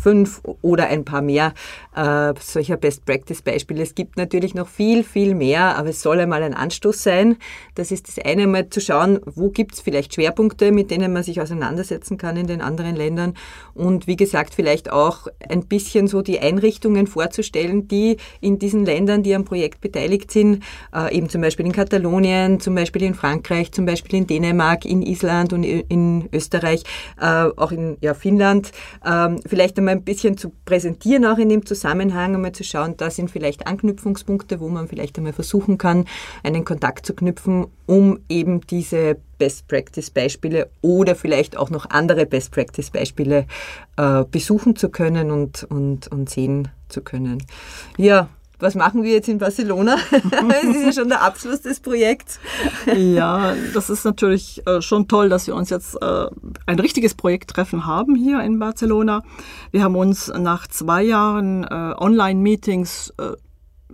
fünf 0.00 0.40
oder 0.62 0.86
ein 0.86 1.04
paar 1.04 1.22
mehr 1.22 1.52
äh, 1.94 2.32
solcher 2.40 2.76
Best 2.76 3.04
Practice 3.04 3.42
Beispiele. 3.42 3.82
Es 3.82 3.94
gibt 3.94 4.16
natürlich 4.16 4.54
noch 4.54 4.68
viel, 4.68 5.04
viel 5.04 5.34
mehr, 5.34 5.76
aber 5.76 5.90
es 5.90 6.02
soll 6.02 6.20
einmal 6.20 6.42
ein 6.42 6.54
Anstoß 6.54 7.02
sein. 7.02 7.36
Das 7.74 7.90
ist 7.90 8.08
das 8.08 8.24
eine, 8.24 8.46
mal 8.46 8.68
zu 8.68 8.80
schauen, 8.80 9.20
wo 9.26 9.50
gibt 9.50 9.74
es 9.74 9.80
vielleicht 9.80 10.14
Schwerpunkte, 10.14 10.72
mit 10.72 10.90
denen 10.90 11.12
man 11.12 11.22
sich 11.22 11.40
auseinandersetzen 11.40 12.18
kann 12.18 12.36
in 12.36 12.46
den 12.46 12.60
anderen 12.60 12.96
Ländern 12.96 13.34
und 13.74 13.83
wie 14.06 14.16
gesagt, 14.16 14.54
vielleicht 14.54 14.90
auch 14.90 15.28
ein 15.48 15.66
bisschen 15.66 16.08
so 16.08 16.22
die 16.22 16.40
Einrichtungen 16.40 17.06
vorzustellen, 17.06 17.88
die 17.88 18.16
in 18.40 18.58
diesen 18.58 18.84
Ländern, 18.84 19.22
die 19.22 19.34
am 19.34 19.44
Projekt 19.44 19.80
beteiligt 19.80 20.30
sind, 20.30 20.62
äh, 20.94 21.14
eben 21.14 21.28
zum 21.28 21.40
Beispiel 21.40 21.66
in 21.66 21.72
Katalonien, 21.72 22.60
zum 22.60 22.74
Beispiel 22.74 23.02
in 23.02 23.14
Frankreich, 23.14 23.72
zum 23.72 23.86
Beispiel 23.86 24.18
in 24.18 24.26
Dänemark, 24.26 24.84
in 24.84 25.02
Island 25.02 25.52
und 25.52 25.64
in 25.64 26.28
Österreich, 26.32 26.84
äh, 27.20 27.26
auch 27.56 27.72
in 27.72 27.96
ja, 28.00 28.14
Finnland, 28.14 28.72
äh, 29.04 29.28
vielleicht 29.46 29.78
einmal 29.78 29.94
ein 29.94 30.02
bisschen 30.02 30.36
zu 30.36 30.52
präsentieren, 30.64 31.24
auch 31.26 31.38
in 31.38 31.48
dem 31.48 31.66
Zusammenhang, 31.66 32.34
einmal 32.34 32.52
zu 32.52 32.64
schauen, 32.64 32.96
da 32.96 33.10
sind 33.10 33.30
vielleicht 33.30 33.66
Anknüpfungspunkte, 33.66 34.60
wo 34.60 34.68
man 34.68 34.88
vielleicht 34.88 35.18
einmal 35.18 35.32
versuchen 35.32 35.78
kann, 35.78 36.06
einen 36.42 36.64
Kontakt 36.64 37.06
zu 37.06 37.14
knüpfen, 37.14 37.66
um 37.86 38.20
eben 38.28 38.60
diese 38.62 39.18
Best-Practice-Beispiele 39.38 40.68
oder 40.82 41.14
vielleicht 41.14 41.56
auch 41.56 41.70
noch 41.70 41.90
andere 41.90 42.26
Best-Practice-Beispiele 42.26 43.46
äh, 43.96 44.24
besuchen 44.30 44.76
zu 44.76 44.88
können 44.88 45.30
und, 45.30 45.64
und, 45.64 46.08
und 46.08 46.30
sehen 46.30 46.68
zu 46.88 47.02
können. 47.02 47.42
Ja, 47.96 48.28
was 48.60 48.74
machen 48.74 49.02
wir 49.02 49.12
jetzt 49.12 49.28
in 49.28 49.38
Barcelona? 49.38 49.96
Es 50.10 50.76
ist 50.76 50.84
ja 50.84 50.92
schon 50.92 51.08
der 51.08 51.22
Abschluss 51.22 51.60
des 51.60 51.80
Projekts. 51.80 52.38
Ja, 52.94 53.54
das 53.72 53.90
ist 53.90 54.04
natürlich 54.04 54.66
äh, 54.66 54.80
schon 54.80 55.08
toll, 55.08 55.28
dass 55.28 55.46
wir 55.46 55.54
uns 55.54 55.70
jetzt 55.70 56.00
äh, 56.00 56.26
ein 56.66 56.78
richtiges 56.78 57.14
Projekttreffen 57.14 57.86
haben 57.86 58.14
hier 58.14 58.40
in 58.40 58.58
Barcelona. 58.58 59.22
Wir 59.70 59.82
haben 59.82 59.96
uns 59.96 60.28
nach 60.28 60.66
zwei 60.68 61.02
Jahren 61.02 61.64
äh, 61.64 61.94
Online-Meetings 61.96 63.12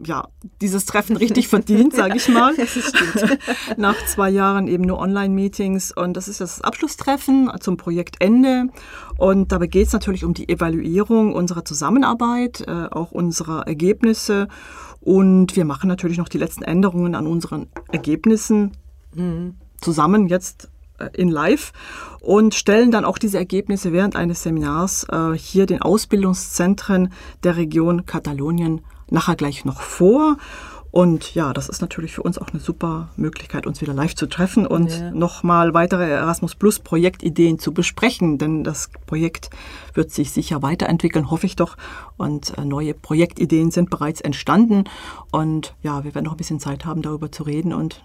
ja, 0.05 0.29
dieses 0.61 0.87
Treffen 0.87 1.17
richtig 1.17 1.49
verdient, 1.49 1.95
sage 1.95 2.17
ich 2.17 2.29
mal. 2.29 2.55
Nach 3.77 3.97
zwei 4.07 4.31
Jahren 4.31 4.69
eben 4.69 4.85
nur 4.85 4.99
Online-Meetings. 4.99 5.93
Und 5.93 6.17
das 6.17 6.29
ist 6.29 6.41
das 6.41 6.61
Abschlusstreffen 6.63 7.51
zum 7.61 7.77
Projektende. 7.77 8.69
Und 9.19 9.53
dabei 9.53 9.67
geht 9.67 9.89
es 9.89 9.93
natürlich 9.93 10.25
um 10.25 10.35
die 10.35 10.49
Evaluierung 10.49 11.35
unserer 11.35 11.65
Zusammenarbeit, 11.65 12.63
äh, 12.67 12.87
auch 12.91 13.13
unserer 13.13 13.67
Ergebnisse. 13.67 14.49
Und 15.01 15.57
wir 15.57 15.65
machen 15.65 15.89
natürlich 15.89 16.19
noch 16.19 16.29
die 16.29 16.39
letzten 16.39 16.63
Änderungen 16.63 17.15
an 17.15 17.27
unseren 17.27 17.69
Ergebnissen 17.91 18.73
mhm. 19.15 19.55
zusammen 19.81 20.29
jetzt 20.29 20.71
äh, 20.99 21.09
in 21.15 21.29
Live 21.29 21.73
und 22.21 22.55
stellen 22.55 22.91
dann 22.91 23.05
auch 23.05 23.19
diese 23.19 23.39
Ergebnisse 23.39 23.93
während 23.93 24.17
eines 24.17 24.43
Seminars 24.43 25.07
äh, 25.11 25.33
hier 25.33 25.67
den 25.67 25.83
Ausbildungszentren 25.83 27.13
der 27.43 27.57
Region 27.57 28.07
Katalonien 28.07 28.83
nachher 29.11 29.37
gleich 29.37 29.65
noch 29.65 29.81
vor. 29.81 30.37
Und 30.91 31.35
ja, 31.37 31.53
das 31.53 31.69
ist 31.69 31.81
natürlich 31.81 32.13
für 32.13 32.23
uns 32.23 32.37
auch 32.37 32.49
eine 32.49 32.59
super 32.59 33.11
Möglichkeit, 33.17 33.67
uns 33.67 33.81
wieder 33.81 33.95
live 33.95 34.17
zu 34.17 34.27
treffen 34.27 34.67
und 34.67 34.91
ja. 34.91 35.11
nochmal 35.13 35.73
weitere 35.73 36.09
Erasmus 36.11 36.57
Plus 36.57 36.81
Projektideen 36.81 37.61
zu 37.61 37.73
besprechen. 37.73 38.39
Denn 38.39 38.65
das 38.65 38.91
Projekt 39.07 39.51
wird 39.95 40.11
sich 40.11 40.33
sicher 40.33 40.63
weiterentwickeln, 40.63 41.31
hoffe 41.31 41.47
ich 41.47 41.55
doch. 41.55 41.77
Und 42.17 42.59
äh, 42.59 42.65
neue 42.65 42.95
Projektideen 42.95 43.71
sind 43.71 43.89
bereits 43.89 44.21
entstanden. 44.21 44.85
Und 45.31 45.77
ja, 45.83 46.03
wir 46.03 46.15
werden 46.15 46.25
noch 46.25 46.35
ein 46.35 46.39
bisschen 46.39 46.61
Zeit 46.61 46.85
haben, 46.85 47.03
darüber 47.03 47.31
zu 47.31 47.45
reden 47.45 47.73
und 47.73 48.03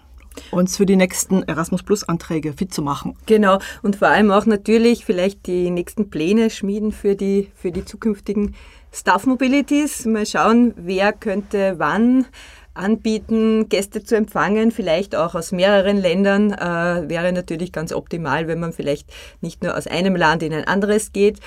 uns 0.50 0.76
für 0.76 0.86
die 0.86 0.96
nächsten 0.96 1.42
Erasmus 1.44 1.82
Plus 1.82 2.04
Anträge 2.04 2.52
fit 2.52 2.72
zu 2.72 2.82
machen. 2.82 3.16
Genau 3.24 3.58
und 3.82 3.96
vor 3.96 4.08
allem 4.08 4.30
auch 4.30 4.44
natürlich 4.44 5.06
vielleicht 5.06 5.46
die 5.46 5.70
nächsten 5.70 6.10
Pläne 6.10 6.50
schmieden 6.50 6.92
für 6.92 7.16
die 7.16 7.50
für 7.54 7.72
die 7.72 7.86
zukünftigen 7.86 8.54
Staff 8.96 9.26
Mobilities. 9.26 10.06
Mal 10.06 10.24
schauen, 10.24 10.72
wer 10.76 11.12
könnte 11.12 11.74
wann 11.76 12.24
anbieten, 12.72 13.68
Gäste 13.68 14.02
zu 14.02 14.16
empfangen, 14.16 14.70
vielleicht 14.70 15.14
auch 15.14 15.34
aus 15.34 15.52
mehreren 15.52 15.96
Ländern, 15.96 16.52
äh, 16.52 17.08
wäre 17.08 17.32
natürlich 17.32 17.72
ganz 17.72 17.92
optimal, 17.92 18.48
wenn 18.48 18.60
man 18.60 18.72
vielleicht 18.72 19.10
nicht 19.40 19.62
nur 19.62 19.76
aus 19.76 19.86
einem 19.86 20.16
Land 20.16 20.42
in 20.42 20.52
ein 20.52 20.64
anderes 20.64 21.12
geht 21.12 21.40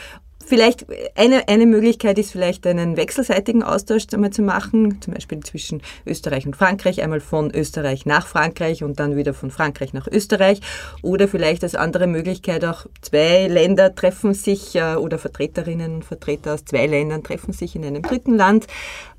Vielleicht 0.49 0.87
eine, 1.13 1.47
eine 1.47 1.67
Möglichkeit 1.67 2.17
ist 2.17 2.31
vielleicht 2.31 2.65
einen 2.65 2.97
wechselseitigen 2.97 3.61
Austausch 3.61 4.07
einmal 4.11 4.31
zu 4.31 4.41
machen, 4.41 4.99
zum 4.99 5.13
Beispiel 5.13 5.41
zwischen 5.41 5.83
Österreich 6.07 6.47
und 6.47 6.55
Frankreich, 6.55 7.03
einmal 7.03 7.19
von 7.19 7.53
Österreich 7.53 8.07
nach 8.07 8.25
Frankreich 8.25 8.83
und 8.83 8.99
dann 8.99 9.15
wieder 9.15 9.35
von 9.35 9.51
Frankreich 9.51 9.93
nach 9.93 10.07
Österreich. 10.07 10.59
Oder 11.03 11.27
vielleicht 11.27 11.61
als 11.63 11.75
andere 11.75 12.07
Möglichkeit 12.07 12.65
auch 12.65 12.87
zwei 13.01 13.47
Länder 13.47 13.93
treffen 13.93 14.33
sich 14.33 14.75
äh, 14.75 14.95
oder 14.95 15.19
Vertreterinnen 15.19 15.93
und 15.97 16.05
Vertreter 16.05 16.55
aus 16.55 16.65
zwei 16.65 16.87
Ländern 16.87 17.21
treffen 17.21 17.53
sich 17.53 17.75
in 17.75 17.85
einem 17.85 18.01
dritten 18.01 18.35
Land 18.35 18.65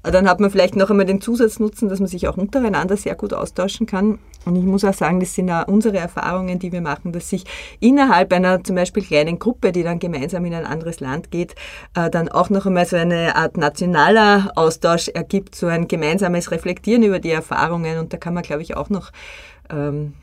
dann 0.03 0.29
hat 0.29 0.41
man 0.41 0.51
vielleicht 0.51 0.77
noch 0.77 0.91
einmal 0.91 1.05
den 1.05 1.21
Zusatznutzen, 1.21 1.89
dass 1.89 1.99
man 2.01 2.09
sich 2.09 2.27
auch 2.27 2.39
untereinander 2.39 2.97
sehr 2.97 3.15
gut 3.15 3.35
austauschen 3.35 3.87
kann. 3.87 4.19
Und 4.47 4.57
ich 4.57 4.65
muss 4.65 4.85
auch 4.85 4.95
sagen, 4.95 5.21
das 5.21 5.35
sind 5.35 5.51
auch 5.51 5.69
unsere 5.69 5.99
Erfahrungen, 5.99 6.59
die 6.59 6.73
wir 6.73 6.81
machen, 6.81 7.13
dass 7.13 7.29
sich 7.29 7.45
innerhalb 7.81 8.33
einer 8.33 8.65
zum 8.65 8.77
Beispiel 8.77 9.03
kleinen 9.03 9.39
Gruppe, 9.39 9.73
die 9.73 9.83
dann 9.83 9.99
gemeinsam 9.99 10.47
in 10.47 10.55
ein 10.55 10.65
anderes 10.65 11.01
Land 11.01 11.31
geht, 11.31 11.55
äh, 11.95 12.09
dann 12.09 12.31
auch 12.31 12.49
noch 12.49 12.65
einmal 12.65 12.87
so 12.87 12.97
eine 12.97 13.37
Art 13.37 13.59
nationaler 13.59 14.53
Austausch 14.55 15.09
ergibt, 15.09 15.55
so 15.55 15.67
ein 15.67 15.87
gemeinsames 15.87 16.51
Reflektieren 16.51 17.03
über 17.03 17.19
die 17.19 17.31
Erfahrungen. 17.31 17.99
Und 17.99 18.15
da 18.15 18.17
kann 18.17 18.33
man, 18.33 18.43
glaube 18.43 18.63
ich, 18.63 18.77
auch 18.77 18.89
noch 18.89 19.11
ähm, 19.69 20.15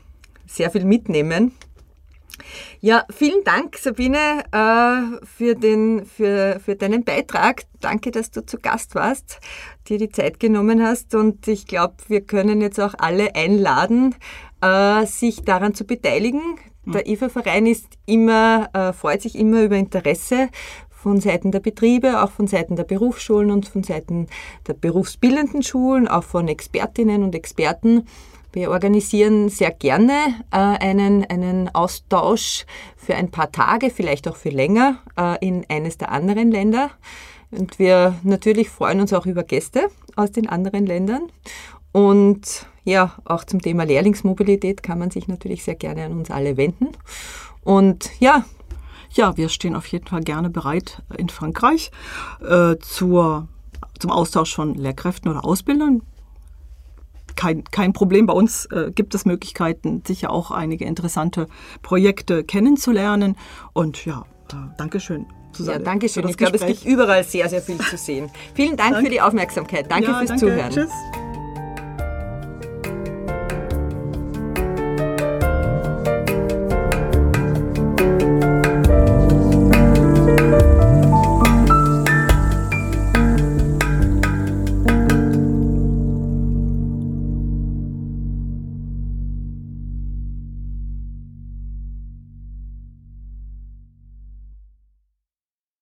sehr 0.46 0.70
viel 0.70 0.84
mitnehmen. 0.84 1.52
Ja, 2.80 3.04
vielen 3.10 3.44
Dank, 3.44 3.76
Sabine, 3.76 4.44
äh, 4.52 5.26
für, 5.26 5.54
den, 5.54 6.04
für, 6.06 6.60
für 6.64 6.76
deinen 6.76 7.04
Beitrag. 7.04 7.64
Danke, 7.80 8.10
dass 8.10 8.30
du 8.30 8.44
zu 8.44 8.58
Gast 8.58 8.94
warst, 8.94 9.40
dir 9.88 9.98
die 9.98 10.10
Zeit 10.10 10.40
genommen 10.40 10.82
hast. 10.82 11.14
Und 11.14 11.46
ich 11.48 11.66
glaube, 11.66 11.94
wir 12.08 12.20
können 12.20 12.60
jetzt 12.60 12.80
auch 12.80 12.94
alle 12.98 13.34
einladen, 13.34 14.14
äh, 14.60 15.06
sich 15.06 15.44
daran 15.44 15.74
zu 15.74 15.84
beteiligen. 15.84 16.42
Der 16.86 17.06
IFA-Verein 17.06 17.66
ist 17.66 17.86
immer, 18.06 18.70
äh, 18.72 18.92
freut 18.94 19.20
sich 19.20 19.34
immer 19.34 19.62
über 19.62 19.76
Interesse 19.76 20.48
von 20.88 21.20
Seiten 21.20 21.52
der 21.52 21.60
Betriebe, 21.60 22.22
auch 22.22 22.30
von 22.30 22.46
Seiten 22.46 22.76
der 22.76 22.84
Berufsschulen 22.84 23.50
und 23.50 23.68
von 23.68 23.82
Seiten 23.82 24.26
der 24.66 24.74
berufsbildenden 24.74 25.62
Schulen, 25.62 26.08
auch 26.08 26.24
von 26.24 26.48
Expertinnen 26.48 27.22
und 27.22 27.34
Experten. 27.34 28.06
Wir 28.52 28.70
organisieren 28.70 29.50
sehr 29.50 29.70
gerne 29.70 30.34
äh, 30.50 30.56
einen, 30.56 31.24
einen 31.24 31.74
Austausch 31.74 32.64
für 32.96 33.14
ein 33.14 33.30
paar 33.30 33.52
Tage, 33.52 33.90
vielleicht 33.90 34.26
auch 34.26 34.36
für 34.36 34.48
länger, 34.48 34.98
äh, 35.18 35.46
in 35.46 35.66
eines 35.68 35.98
der 35.98 36.10
anderen 36.12 36.50
Länder. 36.50 36.90
Und 37.50 37.78
wir 37.78 38.14
natürlich 38.22 38.70
freuen 38.70 39.00
uns 39.00 39.12
auch 39.12 39.26
über 39.26 39.42
Gäste 39.42 39.88
aus 40.16 40.32
den 40.32 40.48
anderen 40.48 40.86
Ländern. 40.86 41.30
Und 41.92 42.66
ja, 42.84 43.14
auch 43.24 43.44
zum 43.44 43.60
Thema 43.60 43.84
Lehrlingsmobilität 43.84 44.82
kann 44.82 44.98
man 44.98 45.10
sich 45.10 45.28
natürlich 45.28 45.64
sehr 45.64 45.74
gerne 45.74 46.04
an 46.04 46.12
uns 46.12 46.30
alle 46.30 46.56
wenden. 46.56 46.88
Und 47.64 48.10
ja, 48.18 48.44
ja, 49.12 49.36
wir 49.36 49.48
stehen 49.48 49.76
auf 49.76 49.86
jeden 49.86 50.06
Fall 50.06 50.22
gerne 50.22 50.48
bereit 50.48 51.02
in 51.16 51.28
Frankreich 51.28 51.90
äh, 52.46 52.76
zur, 52.80 53.48
zum 53.98 54.10
Austausch 54.10 54.54
von 54.54 54.74
Lehrkräften 54.74 55.30
oder 55.30 55.44
Ausbildern 55.44 56.02
kein, 57.38 57.64
kein 57.64 57.92
Problem. 57.92 58.26
Bei 58.26 58.34
uns 58.34 58.66
äh, 58.66 58.90
gibt 58.92 59.14
es 59.14 59.24
Möglichkeiten, 59.24 60.02
sicher 60.04 60.30
auch 60.30 60.50
einige 60.50 60.84
interessante 60.84 61.46
Projekte 61.82 62.42
kennenzulernen. 62.42 63.36
Und 63.72 64.04
ja, 64.04 64.24
äh, 64.52 64.56
Dankeschön. 64.76 65.26
Susanne, 65.52 65.78
ja, 65.78 65.84
danke 65.84 66.08
schön. 66.08 66.28
Ich 66.28 66.36
glaube, 66.36 66.56
es 66.56 66.66
gibt 66.66 66.84
überall 66.84 67.24
sehr, 67.24 67.48
sehr 67.48 67.62
viel 67.62 67.78
zu 67.78 67.96
sehen. 67.96 68.28
Vielen 68.54 68.76
Dank 68.76 68.92
danke. 68.92 69.06
für 69.06 69.10
die 69.10 69.20
Aufmerksamkeit. 69.20 69.90
Danke 69.90 70.10
ja, 70.10 70.18
fürs 70.18 70.28
danke. 70.28 70.46
Zuhören. 70.46 70.70
Tschüss. 70.70 70.90